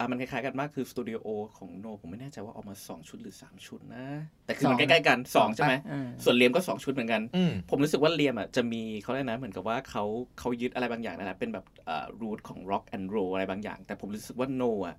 [0.00, 1.26] อะมันคล้ายๆกันมากคือสตูดิโอ
[1.58, 4.04] ของโนผมไม่แน่ใจว่าออกมา 2 ชุดหรือ 3 ชุดนะ
[4.46, 10.04] แต่คือมันสองใกล้ๆกัน 2 ใช่ไหมอืมส่วนเหลี่ยมก็ 2 ชุดเหมือนกันอืมผมรู้สึกว่าเลียมอะจะมีเขาเรียกนะเหมือนกับว่าเขา
[10.38, 14.96] เขายึดอะไรบางอย่างนั่นแหละเป็นแบบอ่า root ของ rock and roll อะไรบางอย่าง แต่ผมรู้สึกว่า Noel อะ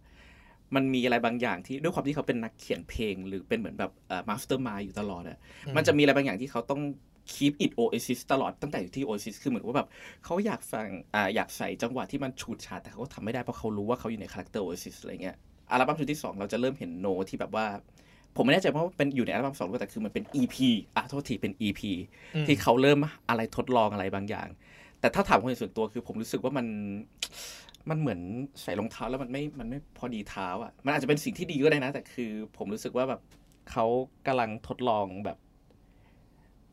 [0.76, 3.92] มันมีอะไรบางอย่างที่ด้วยความที่เขาเป็นนักเขียนเพลง หรือเป็นเหมือนแบบ
[4.30, 6.82] mastermind อยู่ตลอดอะอืมมันจะมีอะไรบางอย่างที่เขาต้อง
[7.34, 9.90] keep it Oasis ตลอดตั้งแต่อยู่ที่ Oasis คือเหมือนว่าแบบ
[10.26, 15.36] เขาอยากฟังอ่าอยากใส่จังหวะที่มันฉูดฉาดแต่เขาก็ทำไม่ได้เพราะเขารู้ว่าเขาอยู่ในคาแรคเตอร์ oasis อะไรเงี้ย
[15.72, 17.66] อัลบั้มชุดที่สองเราจะเริ่มเห็น Noel ที่แบบว่า
[18.36, 20.56] ผมไม่แน่ใจว่าเป็นอยู่ในอัลบั้มสองหรือเปล่าแต่คือมันเป็น EP
[20.96, 21.82] อะโทษทีเป็น EP
[22.36, 24.48] อืมที่เขาเริ่มอะไรทดลองอะไรบางอย่าง
[25.00, 26.68] แต่ถ้าถามความเห็นส่วนตัวคือผมรู้สึกว่ามัน
[27.90, 28.20] มันเหมือน
[28.62, 33.22] ใส่รองเท้าแล้วมันไม่ มันไม่พอดีเท้าอะ มันอาจจะเป็นสิ่งที่ดีก็ได้นะ แต่คือผมรู้สึกว่าแบบ
[33.72, 33.86] เขา
[34.28, 35.38] กำลังทดลองแบบ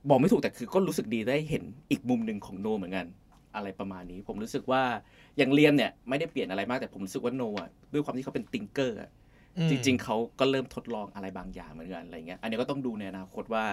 [0.08, 3.06] บอกไม่ถูกแต่คือก็รู้สึกดีได้เห็นอีกมุมหนึ่งของโนเหมือนกัน
[3.56, 4.82] อะไรประมาณนี้ ผมรู้สึกว่า
[5.36, 8.98] อย่างเรียนเนี่ยไม่ได้เปลี่ยนอะไรมากแต่ผมรู้สึกว่าโนอะด้วยความที่เขาเป็นติงเกอร์
[9.58, 13.64] อืมจริง ๆเขาก็เริ่มทดลองอะไรบางอย่างเหมือนกันอะไรเงี้ย อันนี้ก็ต้องดูในอนาคตว่า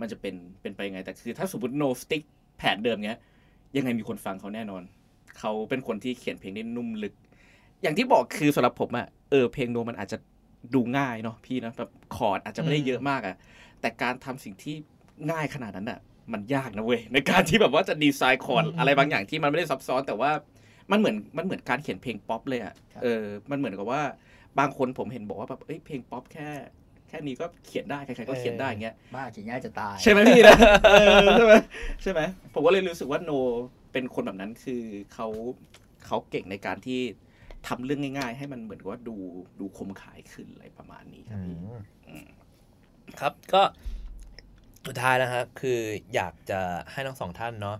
[0.00, 2.22] มันจะเป็นเป็นไปยังไง แต่คือถ้าสมมติ Noel stick
[2.58, 3.16] แผนเดิมเนี้ย
[3.76, 4.82] ยังไงมีคนฟังเขาแน่นอน
[5.38, 7.14] เขาเป็นคนที่เขียนเพลงได้นุ่มลึก
[7.82, 10.18] อย่างที่บอกคือสำหรับผมอะเออเพลง Noel มันอาจจะ
[10.74, 13.36] ดูง่ายเนาะพี่นะแบบคอร์ดอาจจะไม่ได้เยอะมากอะ
[13.80, 14.76] แต่การทำสิ่งที่
[15.30, 15.98] ง่ายขนาดนั้นอะ
[16.32, 20.30] มันยากนะเว้ยในการที่แบบว่าจะดีไซน์คอร์ดอะไรบางอย่างที่มันไม่ได้ซับซ้อนแต่ว่า
[20.90, 24.02] มันเหมือนมันเหมือนการเขียนเพลงป๊อปเลยอะเออมันเหมือนกับว่า
[24.58, 26.48] บางคนผมเห็นบอกว่าแบบเอ้ยเพลงป๊อปแค่
[27.08, 30.56] แค่นี้ก็เขียนได้ใครๆก็เขียนได้อย่างเงี้ยบ้าเขียนง่ายจะตาย ใช่ไหมพี่นะ
[30.90, 30.94] เอ
[31.24, 31.54] อใช่ไหม
[32.02, 32.20] ใช่ไหม
[32.54, 33.30] ผมก็เลยรู้สึกว่า Noel
[33.92, 34.82] เป็นคนแบบนั้นคือ
[35.14, 35.28] เขา
[36.06, 37.00] เขาเก่งในการที่
[37.68, 39.16] ทำเรื่องง่าย ๆ ให้มันเหมือนกับว่าดู
[39.60, 41.56] ดูคมคายขึ้นอะไรประมาณนี้ครับอืพี่
[42.24, 42.28] ม
[43.20, 43.62] ครับก็
[44.86, 45.80] สุดท้ายแล้วครับคือ
[46.14, 46.60] อยากจะ
[46.92, 47.76] ให้ทั้งสองท่านเนาะ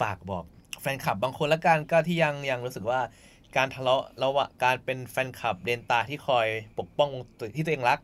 [0.00, 0.44] ฝากบอก
[0.80, 3.00] แฟนคลับบางคนละกันก็ที่ยังยังรู้สึกว่า
[3.56, 6.46] การทะเลาะระหว่างการเป็นแฟนคลับเดนตาที่คอย
[6.78, 7.98] ปกป้องตัวที่ตัวเองรัก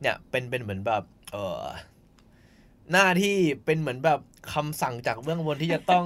[0.00, 1.02] เนี่ยเป็นเป็นเหมือนแบบ
[1.32, 1.62] เออ
[2.92, 4.20] หน้าที่เป็นเหมือนแบบ
[4.52, 6.04] คำสั่งจากเบื้องบนที่จะต้อง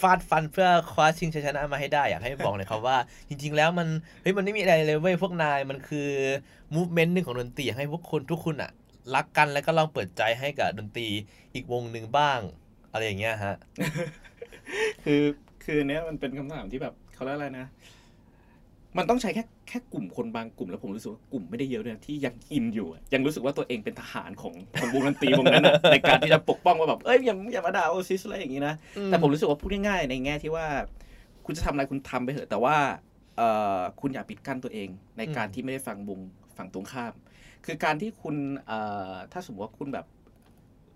[0.00, 2.96] ฟาดฟันเพื่อคว้าชิงชัยชนะมาให้ได้อยากให้บอกหน่อยครับว่า
[3.28, 3.88] จริง ๆ แล้วมัน
[4.22, 6.08] เฮ้ยมันไม่มีอะไรเลยเว้ยพวกนายมันคือ
[6.74, 8.70] มูฟเมนต์หนึ่งของดนตรีอยากให้พวกคุณทุกคนอะ
[9.14, 11.08] รักกันแล้วก็ลองเปิดใจให้กับดนตรี
[11.54, 12.40] อีกวงหนึ่งบ้าง
[12.92, 13.56] อะไรอย่างเงี้ยฮะ
[15.04, 15.22] คือ
[15.64, 17.66] คือเนี้ยมันเป็นคำถามที่แบบเขาเรียกอะไรนะ
[18.98, 28.74] มันต้องใช้แค่แค่กลุ่มคนบางกลุ่มแล้วผมรู้สึกว่ากลุ่มไม่ได้เยอะเลยนะที่ยังอินอยู่อะยังรู้สึกว่าตัวเองเป็นทหารของของวงดนตรีวงนั้นอะในการที่จะปกป้องว่าแบบเอ้ยอย่าอย่ามาด่าโอซิสอะไรอย่างนี้นะ
[29.06, 30.66] แต่ผมรู้สึกว่าพูดง่ายๆในแง่ที่ว่า
[31.46, 32.76] คุณจะทำอะไรคุณทำไปเถอะแต่ว่า
[33.36, 33.48] เอ่
[33.78, 34.88] อคุณอย่าปิดกั้นตัวเอง
[35.18, 36.20] ในการอืมที่ไม่ได้ฟังวง
[36.56, 37.12] ฝั่งตรงข้าม
[37.64, 38.36] คือการที่คุณ
[38.66, 38.78] เอ่
[39.12, 40.06] อถ้าสมมติว่าคุณแบบ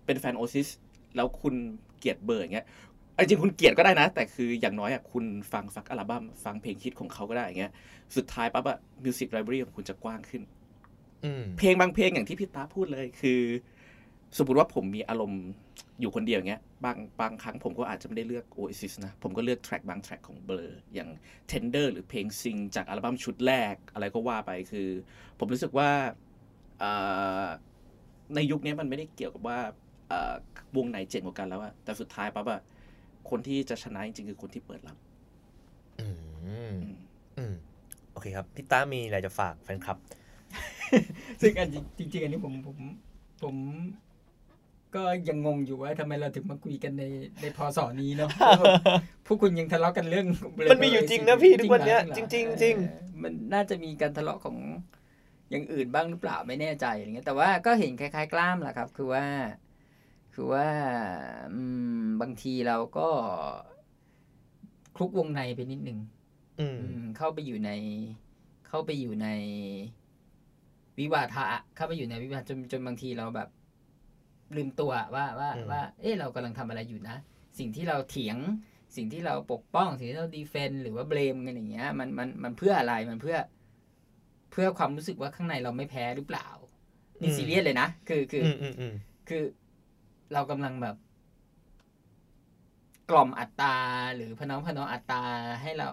[0.05, 0.67] เป็นแฟนโอซิส
[1.15, 1.53] แล้วคุณ
[1.99, 2.65] เกลียด Blur อย่างเงี้ย
[3.13, 7.71] เอาจริงๆคุณเกลียดก็ได้นะ แต่คืออย่างน้อยอะคุณฟังสักอัลบั้มฟังเพลงฮิตของเขาก็ได้อย่างเงี้ย
[8.15, 10.41] สุดท้ายปั๊บอะ music library ของคุณจะกว้างขึ้น
[11.25, 13.41] อืมเพลงบางเพลงอย่างที่พี่ตาพูดเลยคือ
[14.37, 15.43] สมมติว่าผมมีอารมณ์
[15.99, 21.09] อยู่คนเดียวอย่างเงี้ยบางบางครั้งผมก็อาจจะไม่ได้เลือก Oasis นะ ผมก็เลือก track บาง track ของ Blur อย่าง
[21.51, 24.87] Tender หรือเพลงซิงจากอัลบั้มชุดแรกอะไรก็ว่าไปคือ
[25.39, 26.22] ผมรู้สึกว่าเอ่อ
[28.35, 29.59] ในยุคนี้มันไม่ได้เกี่ยวกับว่า
[30.09, 30.33] เอ่อ
[30.77, 32.61] วงไหนเจ๋งกว่ากันแล้วอะแต่สุดท้ายปั๊บอะ
[33.29, 34.97] คนที่จะชนะจริงๆคือคนที่เปิดรับ
[35.99, 36.15] อืม
[36.45, 36.75] อืม
[37.37, 37.53] อืม
[38.11, 39.97] โอเคครับพี่ต้ามีอะไรจะฝากแฟนคลับ
[41.41, 42.77] ซึ่งอันจริง ๆ อันนี้ผมผม
[43.43, 43.55] ผม
[44.95, 47.03] ก็ยังงงอยู่ว่าทำไมเราถึงมาคุยกันใน
[47.41, 48.29] ในพศนี้เนาะ
[49.25, 50.27] พวกคุณยังทะเลาะกันเรื่อง
[50.71, 54.57] มันมีอยู่จริงนะพี่ทุกวันเนี้ยเหอจริงๆจริงเออมันน่าจะมีการทะเลาะของ
[55.53, 59.25] อย่างอื่นบ้างหรือเปล่าไม่แน่ใจอะไรเงี้ยแต่ว่าก็เห็นคล้าย ๆ กล้ามแหละครับ คือว่า
[60.33, 60.67] คือว่า
[61.53, 61.63] อื
[62.03, 63.09] มบางทีเราก็
[64.95, 65.99] คลุกวงในไปนิดนึง
[66.59, 67.71] อืมอืมเข้าไปอยู่ใน
[68.67, 69.27] เข้าไปอยู่ใน
[70.99, 71.45] วิวาทะ
[71.75, 73.49] เข้าไปอยู่ในวิวาทจนจนบางทีเราแบบ
[74.55, 77.15] ลืมตัวว่าว่าอืมว่า เอ๊ะเรากำลังทำอะไรอยู่นะ
[77.59, 78.37] สิ่งที่เราเถียง
[78.95, 83.37] สิ่งที่เราปกป้อง สิ่งที่เราดีเฟน หรือว่าเบลมกันอย่างเงี้ย มันมันมันเพื่ออะไรมันเพื่อ
[84.53, 86.47] เพื่อความรู้สึกว่าข้างในเราไม่แพ้หรือเปล่า
[87.21, 88.93] นี่ซีเรียสเลยนะคือคืออือมอืมอืม
[89.29, 89.43] คือ
[90.33, 90.95] เรากำลังแบบ
[93.09, 93.75] กล่อมอัตรา
[94.15, 95.23] หรือพน้องพน้องอัตรา
[95.61, 95.87] ให้เรา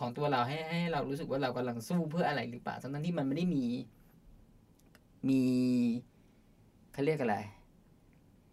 [0.00, 3.64] ของตัวเราให้ให้เรารู้สึกว่าเรากำลังสู้เพื่ออะไรหรือเปล่าทั้งๆที่มันไม่ได้มี
[5.28, 5.42] มี
[6.92, 7.36] เขาเรียกอะไร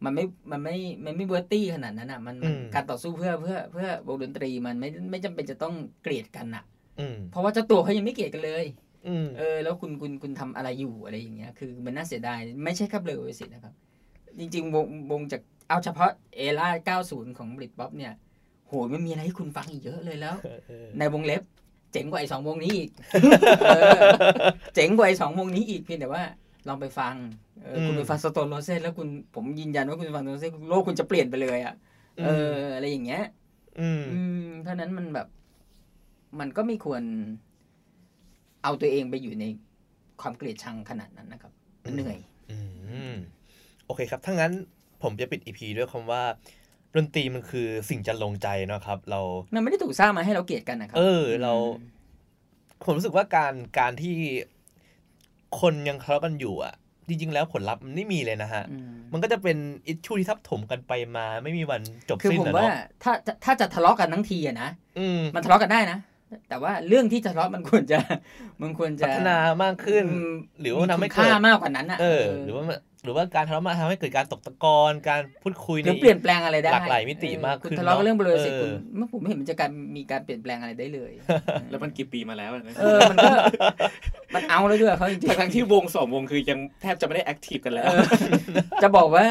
[0.03, 6.64] มันไม่ มันไม่ มันไม่ worthy ขนาดนั้นอะ มันมันอืมการต่อสู้เพื่อเพื่อเพื่อวงดนตรีมันไม่ไม่จำเป็นจะต้องเกลียดกันอะ
[6.99, 8.85] อืมเพราะว่าเจ้าตัวเขายังไม่เกลียดกันเลยอืม
[9.38, 13.74] เออแล้วคุณคุณคุณทำอะไรอยู่อะไรอย่างเงี้ย คือมันน่าเสียดายไม่ใช่แค่ Blur Oasis นะครับ
[14.39, 18.14] จริง ๆ วงวงจากเอาเฉพาะ era 90 ของ Britpop เนี่ย
[18.68, 20.36] โหมันมีอะไรให้คุณฟังอีกเยอะเลยแล้ว
[20.97, 21.41] ในวงเล็บ
[21.91, 22.89] เจ๋งกว่าไอ้สองวงนี้อีก
[23.66, 23.91] เออ
[24.76, 26.24] เจ๋งกว่าไอ้สองวงนี้อีกเพียงแต่ว่า
[26.68, 27.16] ลองไปฟัง
[27.64, 31.76] เอออมคุณไปฟัง Stone Roses แล้วคุณผมยืนยันว่าคุณฟัง Stone Roses โลกคุณจะเปลี่ยนไปเลยอะ
[32.26, 33.24] เอออะไรอย่างเงี้ย
[33.80, 35.28] อืมอืมเพราะฉะนั้นมันแบบ
[36.39, 37.03] มันก็ไม่ควร
[38.66, 39.45] เอาตัวเองไปอยู่ใน
[40.22, 41.51] ความเกลียดชังขนาดนั้นนะครับ
[41.84, 42.18] มันเหนื่อย
[42.51, 42.57] อื
[43.11, 43.16] ม
[43.86, 44.51] โอเคครับถ้างั้น
[45.03, 46.24] ผมจะปิด EP ด้วยคำว่า
[46.95, 49.20] ดนตรีมันคือสิ่งจะลงใจเนาะครับ เรา
[49.55, 51.53] มันไม่ได้ถูกสร้างมาให้เราเกลียดกันนะครัเออ เรา
[52.86, 54.16] ผมรู้สึกว่าการการที่
[55.59, 56.74] คนยังทะเลาะกันอยู่อะ
[57.07, 59.57] จริง ๆ แล้วผลลัพธ์มันไม่มีเลยนะฮะอืมมันก็จะเป็น
[59.88, 62.72] อิชชูที่ทับถมกันไปมา ไม่มีวันจบคือสิ้นผมอะว่าเนาะ
[63.03, 65.97] ถ้าถ้าถ้าจะทะเลาะกันทั้งทีอะนะอืมมันทะเลาะกันได้นะ
[66.49, 67.99] แต่ว่าเรื่องที่จะทะเลาะมันควรจะ
[68.61, 81.11] มันควรจะพัฒนามากขึ้นอืมหรือว่าทำให้มีเกิคุณดค่ามากกว่านั้นอะเออ หรือว่ามันหรือว่าการทะเลาะมาทำให้เกิดการตกตะกอนการพูดคุยหในรือเปลี่ยนแปลงอะไรได้หลากหลายมิติมากเออคุณขึ้นทะเลาะกันเนอะเรื่องเบลอสิเออคุณเมื่อผมไม่เห็นมันจะการมีการเปลี่ยนแปลงอะไรได้เลย
[81.69, 83.32] แล้วมันกี่ปีมาแล้วนะเออมันก็
[84.36, 88.01] มันเอาแล้วด้วยเขาจริงๆทั้งๆที่วงสองวงคือยังแทบจะไม่ได้แอคทีฟกันแล้วเออ
[88.84, 89.26] จะบอกว่า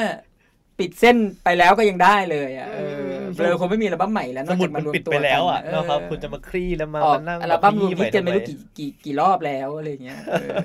[0.78, 2.78] ปิดเส้นไปแล้วก็ยังได้เลยอะเอ
[3.16, 10.56] อเบลอคงไม่มีอัลบั้มใหม่แล้วนสอกมุดจากมัมานรวมปิดตัวไปแล้วอะกันเนาะครับคุณจะมาคลี่แล้วมาออกมานั่งอัลบั้มรวมขฮิตกันไม่รู้ทำกี่กี่กี่รอบแล้วอะไรเงี้ยเออ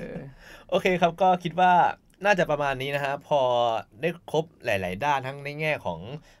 [0.70, 1.72] โอเคครับก็คิดว่า
[2.24, 3.40] น่าจะประมาณนี้นะฮะ พอ
[4.00, 5.98] ได้ครบหลาย ๆ ด้านทั้งในแง่ของ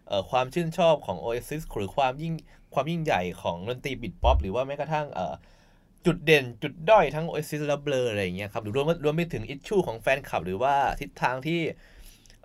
[0.08, 2.32] เอ่อความชื่นชอบของ Oasis หรือความยิ่ง
[2.74, 5.34] ความยิ่งใหญ่ของดนตรีบิดป๊อปหรือว่าแม้กระทั่งเอ่อ
[6.06, 11.60] จุดเด่นจุดด้อยทั้ง Oasis และ Blur อะไรอย่างเงี้ยครับหรือรวมรวมไปถึงอิชชูของแฟนคลับ หรือว่าทิศทางที่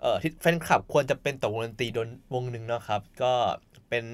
[0.00, 3.32] เออที่แฟนคลับควรจะเป็นต่อวงดนตรีดนวงหนึ่งเนาะครับ ก็
[3.88, 4.04] เป็น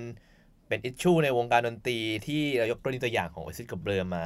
[0.69, 4.25] เป็น issue ในวงการดนตรีที่เรายกตัวนี้ตัวอย่างของไอซิสกับ Blur มา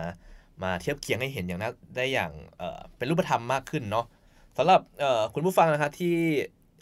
[0.62, 4.04] มาเทียบเคียงให้เห็นอย่างนั้นได้อย่างเอ่อเป็นรูปธรรมมากขึ้นเนาะ
[4.56, 6.14] สำหรับเอ่อคุณผู้ฟังนะครับที่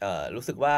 [0.01, 0.75] เอ่อรู้สึกว่า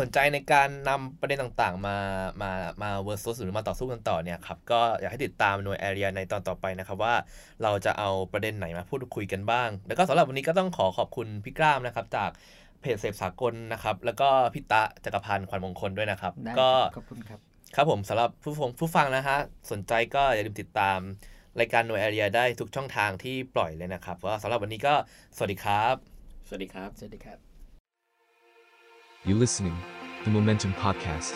[0.00, 1.96] สนใจในการนำประเด็นต่างๆ มา
[2.42, 7.14] มามา versus หรือมาต่อสู้กันต่อเนี่ยครับก็อยากให้ติดตาม NOIR Area ในตอนต่อไปนะครับว่า
[7.62, 12.30] เราจะเอาประเด็นไหนมาพูดคุยกันบ้าง แล้วก็สำหรับวันนี้ก็ต้องขอขอบคุณพี่กล้ามนะครับจาก
[12.80, 17.40] เพจเสพสากลนะครับแล้วก็พี่ตะจักรพันธ์ขวัญมงคลด้วยนะครับได้ก็ขอบคุณครับ
[17.76, 19.38] ครับผมสำหรับผู้ฟังผู้ฟังนะฮะ
[19.70, 20.98] สนใจก็อย่าลืมติดตาม
[21.58, 24.94] รายการหน่วยแอเรียได้ทุกช่องทางที่ปล่อยเลยนะครับว่าสำหรับวันนี้ก็
[25.36, 25.94] สวัสดีครับ
[26.48, 27.55] สวัสดีครับสวัสดีครับ
[29.26, 29.76] You listening,
[30.24, 31.34] the Momentum Podcast.